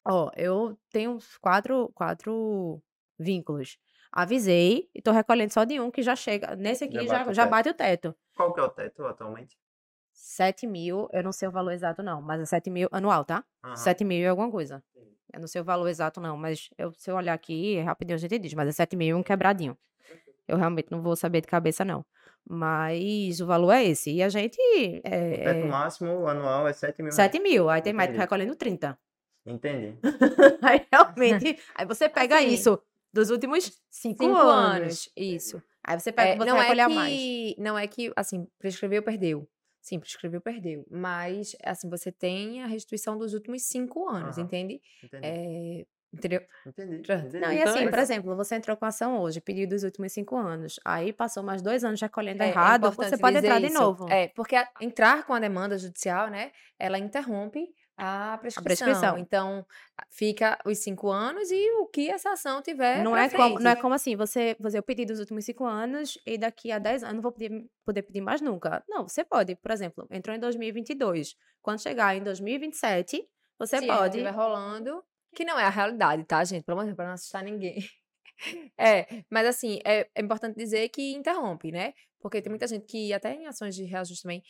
[0.06, 2.82] ó, eu tenho quatro, quatro
[3.18, 3.78] vínculos.
[4.12, 6.56] Avisei e tô recolhendo só de um que já chega.
[6.56, 8.16] Nesse aqui já, já, já bate o teto.
[8.36, 9.56] Qual que é o teto atualmente?
[10.12, 13.44] 7 mil, eu não sei o valor exato, não, mas é 7 mil anual, tá?
[13.64, 13.76] Uhum.
[13.76, 14.84] 7 mil é alguma coisa.
[15.32, 18.20] Eu não sei o valor exato, não, mas eu, se eu olhar aqui, rapidinho a
[18.20, 19.78] gente diz, mas é 7 mil um quebradinho.
[20.50, 22.06] Eu realmente não vou saber de cabeça, não.
[22.48, 24.12] Mas o valor é esse.
[24.12, 24.58] E a gente.
[25.04, 25.66] É, o teto é...
[25.66, 27.12] máximo anual é 7 mil.
[27.12, 27.70] 7 mil.
[27.70, 28.98] Aí tem médico recolhendo 30.
[29.46, 29.98] Entendi.
[30.62, 31.60] aí realmente.
[31.76, 32.82] Aí você pega assim, isso
[33.14, 34.42] dos últimos 5 anos.
[34.42, 35.10] anos.
[35.16, 35.62] Isso.
[35.84, 37.56] Aí você pega, é, você não é que, mais.
[37.58, 39.50] Não é que, assim, prescreveu, perdeu.
[39.82, 40.86] Sim, prescreveu, perdeu.
[40.90, 44.44] Mas, assim, você tem a restituição dos últimos cinco anos, uhum.
[44.44, 44.82] entende?
[45.04, 45.26] Entendi.
[45.26, 46.42] É, Entendeu?
[46.66, 46.96] Entendi.
[46.96, 47.40] entendi.
[47.40, 50.36] Não, e então, assim, por exemplo, você entrou com ação hoje, pediu dos últimos cinco
[50.36, 50.80] anos.
[50.84, 53.68] Aí passou mais dois anos recolhendo é, errado, é você pode entrar isso.
[53.68, 54.10] de novo.
[54.10, 58.62] É, porque a, entrar com a demanda judicial, né, ela interrompe a prescrição.
[58.62, 59.18] a prescrição.
[59.18, 59.66] Então,
[60.10, 63.04] fica os cinco anos e o que essa ação tiver.
[63.04, 66.18] Não, é como, não é como assim, você fazer o pedido dos últimos cinco anos
[66.26, 68.84] e daqui a dez anos não vou poder, poder pedir mais nunca.
[68.88, 71.36] Não, você pode, por exemplo, entrou em 2022.
[71.62, 73.28] Quando chegar em 2027,
[73.60, 74.14] você Se pode.
[74.14, 75.04] Se estiver rolando,
[75.36, 76.64] que não é a realidade, tá, gente?
[76.64, 77.78] Pelo menos para não assustar ninguém.
[78.78, 81.94] É, mas assim, é, é, importante dizer que interrompe, né?
[82.22, 84.42] Porque tem muita gente que, até em ações de reajuste também,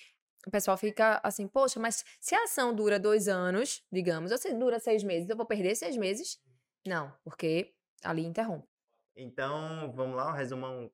[0.45, 4.53] o pessoal fica assim, poxa, mas se a ação dura dois anos, digamos, ou se
[4.53, 6.39] dura seis meses, eu vou perder seis meses?
[6.85, 7.73] Não, porque
[8.03, 8.67] ali interrompe.
[9.15, 10.91] Então, vamos lá, um resumão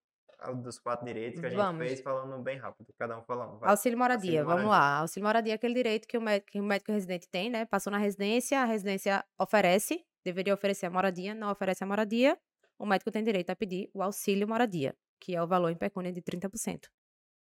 [0.62, 1.88] dos quatro direitos que a gente vamos.
[1.88, 3.60] fez, falando bem rápido, cada um falando.
[3.60, 3.70] Vai.
[3.70, 4.80] Auxílio moradia, Auxílio vamos moradia.
[4.80, 5.00] lá.
[5.00, 7.66] Auxílio moradia é aquele direito que o, médico, que o médico residente tem, né?
[7.66, 12.38] Passou na residência, a residência oferece, deveria oferecer a moradia, não oferece a moradia,
[12.78, 16.12] o médico tem direito a pedir o auxílio moradia, que é o valor em pecúnia
[16.12, 16.88] de 30%.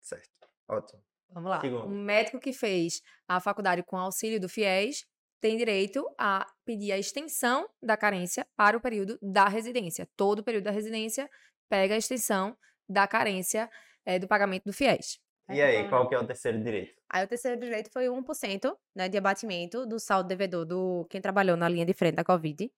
[0.02, 1.02] Certo, ótimo.
[1.32, 1.60] Vamos lá.
[1.60, 1.86] Segundo.
[1.86, 5.06] O médico que fez a faculdade com auxílio do FIES
[5.40, 10.08] tem direito a pedir a extensão da carência para o período da residência.
[10.16, 11.28] Todo o período da residência
[11.68, 12.56] pega a extensão
[12.90, 13.70] da carência
[14.04, 15.20] é, do pagamento do FIES.
[15.48, 16.94] E aí, qual que é o terceiro direito?
[17.08, 21.56] Aí o terceiro direito foi 1% né, de abatimento do saldo devedor do quem trabalhou
[21.56, 22.70] na linha de frente da Covid.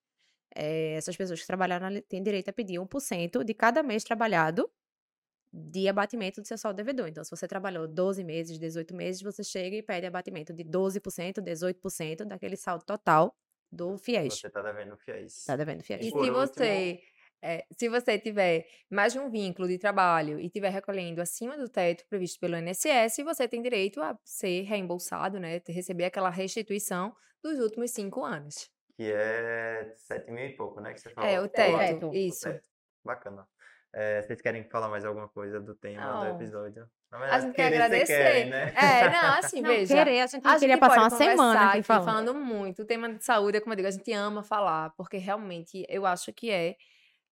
[0.55, 4.69] É, essas pessoas que trabalharam têm direito a pedir 1% de cada mês trabalhado
[5.51, 7.07] de abatimento do seu saldo devedor.
[7.07, 11.41] Então, se você trabalhou 12 meses, 18 meses, você chega e pede abatimento de 12%,
[11.41, 13.35] 18% daquele saldo total
[13.71, 14.39] do FIES.
[14.39, 15.45] Você tá devendo FIES.
[15.45, 16.07] Tá devendo FIES.
[16.07, 16.99] E Por se último- você,
[17.43, 21.67] é, se você tiver mais de um vínculo de trabalho e estiver recolhendo acima do
[21.67, 25.61] teto previsto pelo INSS, você tem direito a ser reembolsado, né?
[25.67, 27.13] Receber aquela restituição
[27.43, 28.69] dos últimos cinco anos.
[28.95, 30.93] Que é 7 mil e pouco, né?
[30.93, 31.29] Que você falou.
[31.29, 32.09] É, o teto, teto.
[32.09, 32.43] o isso.
[32.49, 32.63] teto.
[33.03, 33.45] Bacana.
[33.95, 36.87] É, vocês querem falar mais alguma coisa do tema do episódio?
[37.11, 38.05] Na A verdade, gente quer agradecer.
[38.07, 38.73] querem, né?
[38.75, 39.93] É, não, assim, Não, veja.
[39.95, 42.05] querer, a gente A queria gente passar uma semana aqui falando.
[42.05, 42.81] falando muito.
[42.81, 46.05] O tema de saúde, é como eu digo, a gente ama falar, porque realmente eu
[46.05, 46.75] acho que é.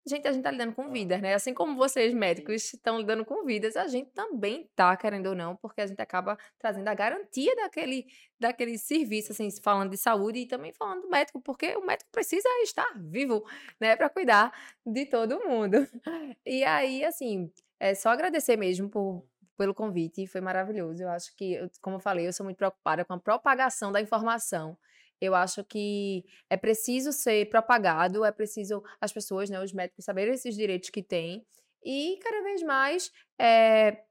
[0.04, 1.36] Gente, a gente tá lidando com vidas, né?
[1.36, 5.56] Assim como vocês, médicos, estão lidando com vidas, a gente também tá, querendo ou não,
[5.56, 8.08] porque a gente acaba trazendo a garantia daquele,
[8.40, 12.50] daquele serviço, assim, falando de saúde e também falando do médico, porque o médico precisa
[12.64, 13.46] estar vivo,
[13.80, 14.52] né, para cuidar
[14.86, 15.78] de todo mundo.
[16.46, 19.24] E aí, assim, é só agradecer mesmo por,
[19.58, 21.04] pelo convite, foi maravilhoso.
[21.04, 24.78] Eu acho que, como eu falei, eu sou muito preocupada com a propagação da informação.
[25.22, 30.34] Eu acho que é preciso ser propagado, é preciso as pessoas, né, os médicos saberem
[30.34, 31.46] esses direitos que têm
[31.86, 34.04] e cada vez mais é,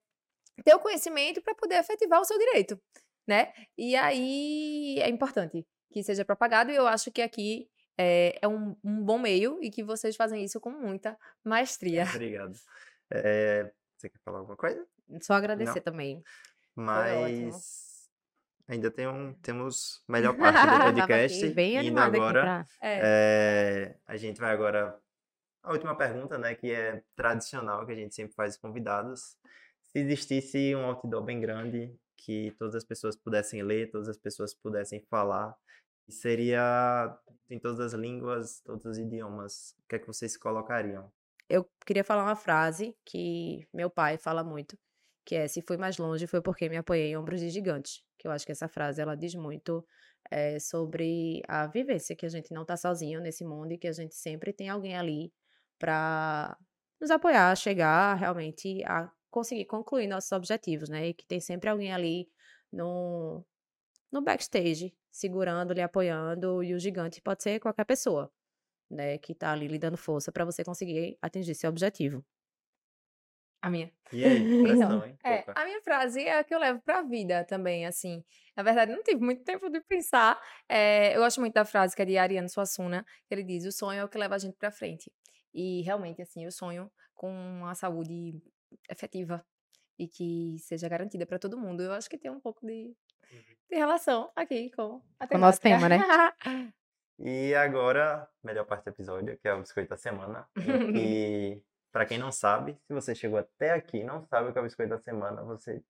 [0.64, 2.80] ter o conhecimento para poder efetivar o seu direito,
[3.26, 3.52] né?
[3.76, 8.76] E aí é importante que seja propagado e eu acho que aqui é, é um,
[8.84, 12.04] um bom meio e que vocês fazem isso com muita maestria.
[12.14, 12.56] Obrigado.
[13.12, 14.86] É, você quer falar alguma coisa?
[15.20, 16.22] Só agradecer também.
[16.76, 17.46] ótimo.
[17.46, 17.89] Mas
[18.70, 21.48] ainda tem um, temos melhor parte do podcast.
[21.50, 22.40] bem indo agora.
[22.40, 22.66] pra...
[22.80, 23.00] É.
[23.02, 24.98] É, a gente vai agora
[25.62, 29.36] a última pergunta, né, que é tradicional, que a gente sempre faz convidados.
[29.92, 34.54] Se existisse um outdoor bem grande que todas as pessoas pudessem ler, todas as pessoas
[34.54, 35.54] pudessem falar,
[36.08, 37.18] seria
[37.48, 41.10] em todas as línguas, todos os idiomas, o que é que vocês colocariam?
[41.48, 44.78] Eu queria falar uma frase que meu pai fala muito,
[45.24, 48.02] que é se fui mais longe foi porque me apoiei em ombros de gigantes.
[48.18, 49.84] Que eu acho que essa frase ela diz muito
[50.30, 53.92] eh, sobre a vivência que a gente não tá sozinho nesse mundo e que a
[53.92, 55.32] gente sempre tem alguém ali
[55.78, 56.56] para
[57.00, 61.08] nos apoiar, chegar realmente a conseguir concluir nossos objetivos, né?
[61.08, 62.28] E que tem sempre alguém ali
[62.72, 63.44] no,
[64.12, 68.30] no backstage, segurando, lhe apoiando, e o gigante pode ser qualquer pessoa,
[68.90, 69.18] né?
[69.18, 72.24] Que tá ali lhe dando força para você conseguir atingir seu objetivo.
[73.62, 73.92] A minha.
[74.12, 75.16] E aí, pressão, hein?
[75.24, 78.24] É, a minha frase é a que eu levo pra vida também, assim.
[78.56, 80.40] Na verdade, não tive muito tempo de pensar.
[80.68, 83.72] É, eu gosto muito da frase que é de Ariano Suassuna, que ele diz: o
[83.72, 85.12] sonho é o que leva a gente pra frente.
[85.52, 88.42] E realmente, assim, eu sonho com uma saúde
[88.88, 89.44] efetiva
[89.98, 91.82] e que seja garantida pra todo mundo.
[91.82, 92.94] Eu acho que tem um pouco de,
[93.68, 95.98] de relação aqui com a o nosso tema, né?
[97.22, 100.48] E agora, melhor parte do episódio, que é o Biscoito da Semana.
[100.96, 101.62] em
[101.92, 104.60] pra quem não sabe, se você chegou até aqui e não sabe o que é
[104.60, 105.82] o Biscoito da Semana, você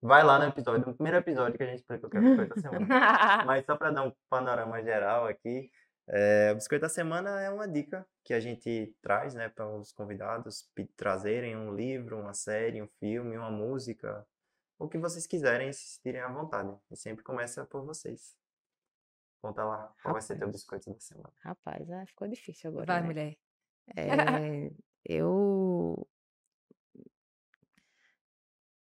[0.00, 2.22] vai lá no episódio, no primeiro episódio que a gente explica o que é o
[2.22, 2.86] Biscoito da Semana.
[3.46, 5.70] Mas só para dar um panorama geral aqui,
[6.08, 9.92] é, o Biscoito da Semana é uma dica que a gente traz né, para os
[9.92, 14.26] convidados trazerem um livro, uma série, um filme, uma música,
[14.78, 16.76] o que vocês quiserem, se sentirem à vontade.
[16.90, 18.36] E sempre começa por vocês.
[19.40, 21.32] Conta lá, qual vai ser teu Biscoito da Semana?
[21.40, 22.86] Rapaz, ah, ficou difícil agora.
[22.86, 23.06] Vai, né?
[23.06, 23.36] mulher.
[23.96, 24.70] É,
[25.04, 26.06] eu.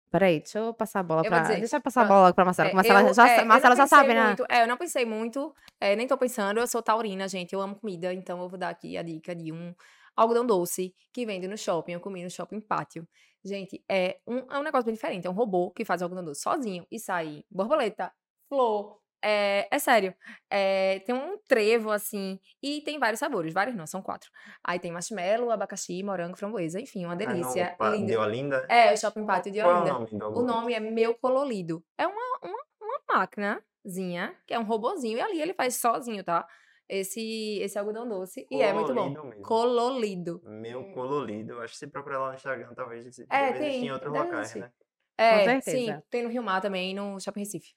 [0.10, 1.41] Peraí, deixa eu passar a bola Eu pra.
[1.41, 2.70] dizer, Deixa eu passar a bola logo pra Marcela.
[2.70, 4.28] É, Marcela eu- já, é, Marcela já sabe, né?
[4.28, 7.62] muito- é, eu não pensei muito, é, nem tô pensando, eu sou taurina, gente, eu
[7.62, 9.76] amo comida, então eu vou dar aqui a dica de um
[10.16, 13.08] algodão doce que vende no shopping, eu comi no shopping pátio.
[13.43, 16.41] Gente, é um, é um negócio bem diferente, é um robô que faz algodão doce
[16.41, 18.12] sozinho e sai borboleta,
[18.47, 20.13] flor, é, é sério,
[20.49, 24.30] é, tem um trevo assim, e tem vários sabores, vários não, são quatro.
[24.63, 28.07] Aí tem marshmallow, abacaxi, morango, framboesa, enfim, uma Ah, delícia, pa- linda.
[28.07, 28.65] De Olinda?
[28.70, 29.93] É, o shopping pátio de Qual é o Olinda.
[29.93, 31.84] nome do O nome é Meu Cololido.
[31.97, 36.47] É uma, uma, uma máquinazinha, que é um robozinho, e ali ele faz sozinho, tá?
[36.89, 38.47] Esse, esse algodão doce.
[38.49, 39.13] E é muito bom.
[39.13, 39.43] Colorido mesmo.
[39.45, 40.41] Cololido.
[40.45, 41.59] Meu colorido.
[41.59, 44.72] Acho que se procurar lá no Instagram, talvez É, tem, em outros locais, né?
[45.18, 45.86] É, sim.
[45.86, 46.03] certeza.
[46.09, 47.74] Tem no Rio Mar também, no Shopping Recife.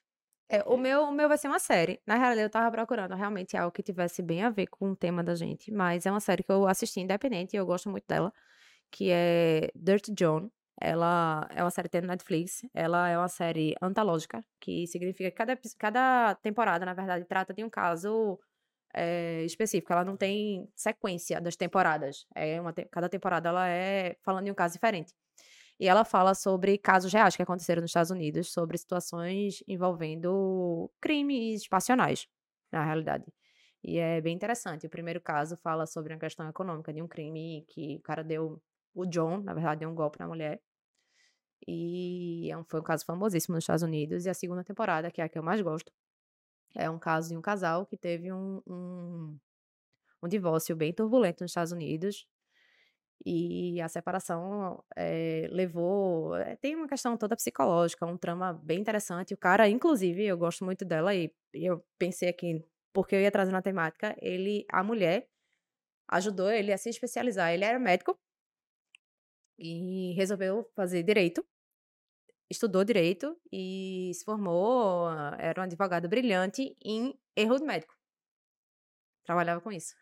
[0.52, 2.00] É, o meu, o meu vai ser uma série.
[2.04, 5.22] Na realidade, eu tava procurando realmente algo que tivesse bem a ver com o tema
[5.22, 8.32] da gente, mas é uma série que eu assisti independente e eu gosto muito dela,
[8.90, 10.50] que é Dirt John.
[10.80, 12.62] Ela é uma série que tem no Netflix.
[12.74, 17.62] Ela é uma série antológica, que significa que cada, cada temporada, na verdade, trata de
[17.62, 18.40] um caso
[18.94, 19.92] é, específico.
[19.92, 22.26] Ela não tem sequência das temporadas.
[22.34, 25.14] É uma cada temporada ela é falando de um caso diferente.
[25.80, 31.66] E ela fala sobre casos reais que aconteceram nos Estados Unidos, sobre situações envolvendo crimes
[31.66, 32.28] passionais,
[32.70, 33.24] na realidade.
[33.82, 34.86] E é bem interessante.
[34.86, 38.60] O primeiro caso fala sobre uma questão econômica de um crime que o cara deu,
[38.94, 40.60] o John, na verdade, deu um golpe na mulher.
[41.66, 44.26] E é foi um caso famosíssimo nos Estados Unidos.
[44.26, 45.90] E a segunda temporada, que é a que eu mais gosto,
[46.74, 49.38] é um caso de um casal que teve um, um,
[50.22, 52.26] um divórcio bem turbulento nos Estados Unidos.
[53.24, 56.36] E a separação eh, levou.
[56.36, 59.34] eh, Tem uma questão toda psicológica, um trama bem interessante.
[59.34, 63.52] O cara, inclusive, eu gosto muito dela e eu pensei aqui, porque eu ia trazer
[63.52, 65.28] na temática, ele, a mulher,
[66.08, 67.52] ajudou ele a se especializar.
[67.52, 68.18] Ele era médico
[69.58, 71.44] e resolveu fazer direito.
[72.50, 75.08] Estudou direito e se formou.
[75.38, 77.94] Era um advogado brilhante em erro médico.
[79.24, 79.94] Trabalhava com isso.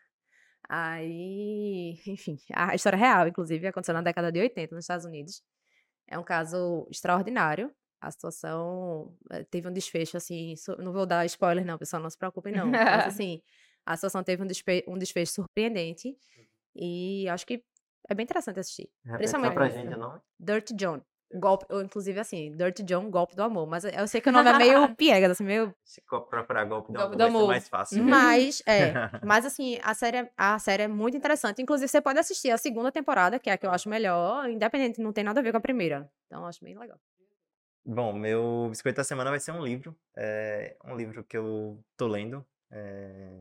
[0.69, 5.41] Aí, enfim, a história é real, inclusive, aconteceu na década de 80 nos Estados Unidos.
[6.07, 7.73] É um caso extraordinário.
[7.99, 12.17] A situação eh, teve um desfecho, assim, não vou dar spoiler, não, pessoal, não se
[12.17, 12.67] preocupem, não.
[12.67, 12.77] Mas,
[13.19, 13.41] assim,
[13.85, 14.47] a situação teve um
[14.87, 16.15] um desfecho surpreendente.
[16.75, 17.63] E acho que
[18.09, 18.89] é bem interessante assistir.
[19.03, 19.77] Repete Principalmente só pra esse.
[19.77, 20.21] gente o nome.
[20.39, 21.01] Dirty John.
[21.33, 23.67] Golpe, ou inclusive assim, Dirty John, golpe do amor.
[23.67, 25.73] Mas eu sei que o nome é meio piegas, assim, meio.
[25.83, 27.47] Se procurar golpe do Golpe amor, do vai ser amor.
[27.47, 28.03] mais fácil.
[28.03, 28.93] Mas, é.
[29.23, 31.61] Mas assim, a série, é- a série é muito interessante.
[31.61, 34.99] Inclusive, você pode assistir a segunda temporada, que é a que eu acho melhor, independente,
[35.01, 36.09] não tem nada a ver com a primeira.
[36.27, 36.99] Então, eu acho bem legal.
[37.85, 39.95] Bom, meu biscoito da semana vai ser um livro.
[40.15, 42.45] É um livro que eu tô lendo.
[42.71, 43.39] é,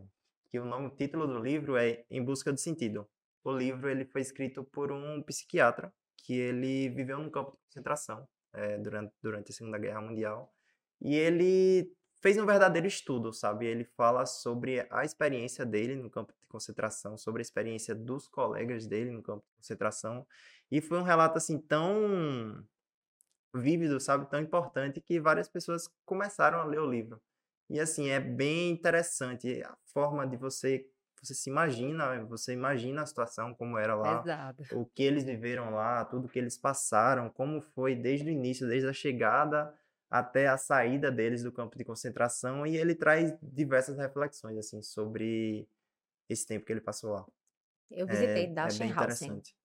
[0.51, 3.07] que o nome, o título do livro é Em Busca do Sentido.
[3.45, 5.93] O livro ele foi escrito por um psiquiatra
[6.29, 10.53] que ele viveu num campo de concentração é, durante, durante a Segunda Guerra Mundial.
[11.01, 13.65] E ele fez um verdadeiro estudo, sabe?
[13.65, 18.87] Ele fala sobre a experiência dele no campo de concentração, sobre a experiência dos colegas
[18.87, 20.27] dele no campo de concentração.
[20.71, 22.63] E foi um relato assim tão
[23.55, 27.19] vívido, sabe, tão importante que várias pessoas começaram a ler o livro.
[27.71, 30.87] E assim, é bem interessante a forma de você
[31.27, 34.63] você se imagina, você imagina a situação como era lá, Exato.
[34.75, 38.89] o que eles viveram lá, tudo que eles passaram, como foi desde o início, desde
[38.89, 39.75] a chegada
[40.11, 45.69] até a saída deles do campo de concentração, e ele traz diversas reflexões assim sobre
[46.29, 47.27] esse tempo que ele passou lá.
[47.91, 48.91] Eu É, visitei é Dachshausen.
[48.91, 49.57] interessante.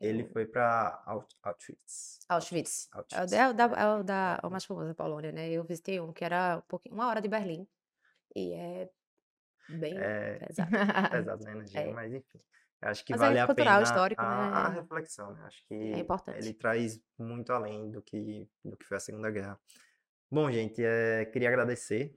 [0.00, 1.02] Ele foi para
[1.42, 2.20] Auschwitz.
[2.28, 2.88] Auschwitz.
[2.92, 3.30] É o, Auschwitz.
[3.30, 5.50] da- é o da, é o da, o mais famoso da Polônia, né?
[5.50, 7.66] Eu visitei um que era um uma hora de Berlim.
[8.34, 8.90] E é
[9.68, 10.70] bem É pesado.
[11.10, 11.92] pesado na energia, É.
[11.92, 12.40] mas enfim.
[12.80, 14.80] Acho que Mas é vale a cultural, pena histórico, a, a né?
[14.80, 15.42] reflexão, né?
[15.46, 16.38] Acho que É importante.
[16.38, 19.58] ele traz muito além do que, do que foi a Segunda Guerra.
[20.30, 22.14] Bom, gente, é, queria agradecer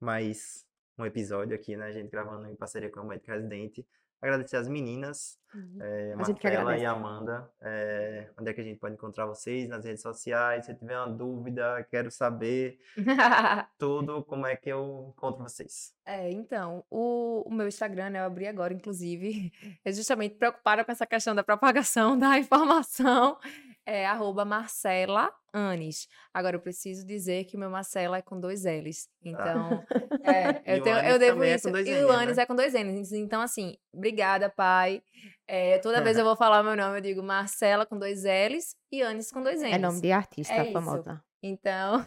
[0.00, 0.66] mais
[0.98, 1.86] um episódio aqui, né?
[1.86, 3.86] A gente gravando em parceria com o Médico Residente.
[4.22, 5.78] Agradecer as meninas, Uhum.
[5.82, 7.46] é, Marcela e Amanda.
[7.60, 9.68] é, onde é que a gente pode encontrar vocês?
[9.68, 10.64] Nas redes sociais.
[10.64, 12.78] Se tiver uma dúvida, quero saber
[13.78, 15.92] tudo, como é que eu encontro vocês?
[16.06, 19.52] É, então, o, o meu Instagram, né, eu abri agora, inclusive,
[19.84, 23.38] é justamente preocupada com essa questão da propagação da informação,
[23.86, 26.08] é arroba Marcela Anes.
[26.32, 29.84] Agora, eu preciso dizer que o meu Marcela é com dois L's, então,
[30.24, 32.14] é, E eu, tenho, Anis eu devo é isso, com dois e o né?
[32.14, 35.02] Anis é com dois N's, então, assim, obrigada, pai,
[35.46, 39.02] É, toda vez eu vou falar meu nome, eu digo Marcela com dois L's e
[39.02, 39.72] Anis com dois N's.
[39.72, 40.72] É nome de artista É isso.
[40.72, 41.22] famosa.
[41.42, 42.06] Então,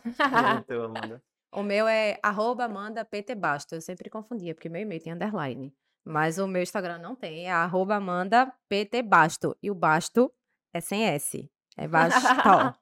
[0.60, 1.22] E tu, Amanda?
[1.54, 3.76] O meu é arroba Amanda PT Basto.
[3.76, 5.74] Eu sempre confundia, porque meu e-mail tem underline.
[6.04, 9.56] Mas o meu Instagram não tem, é arroba Amanda PT Basto.
[9.64, 10.32] E o Basto
[10.74, 11.50] é sem S.
[11.78, 12.20] É Basto.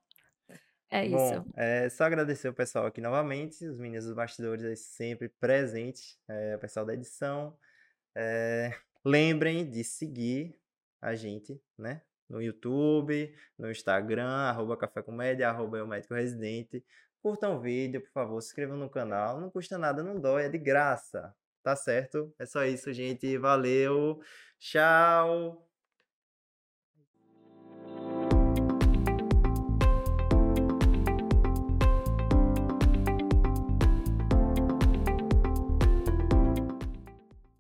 [0.90, 1.46] é Bom, isso.
[1.56, 6.56] é só agradecer o pessoal aqui novamente, os meninos dos bastidores aí sempre presentes, é,
[6.56, 7.58] o pessoal da edição.
[8.16, 8.72] É,
[9.04, 10.60] lembrem de seguir
[11.02, 12.02] a gente, né?
[12.30, 16.84] No YouTube, no Instagram, arroba Café Comédia, arroba Eu Médico Residente.
[17.22, 19.40] Curtam o vídeo, por favor, se inscrevam no canal.
[19.40, 21.36] Não custa nada, não dói, é de graça.
[21.62, 22.34] Tá certo?
[22.38, 23.38] É só isso, gente.
[23.38, 24.20] Valeu.
[24.60, 25.73] Tchau.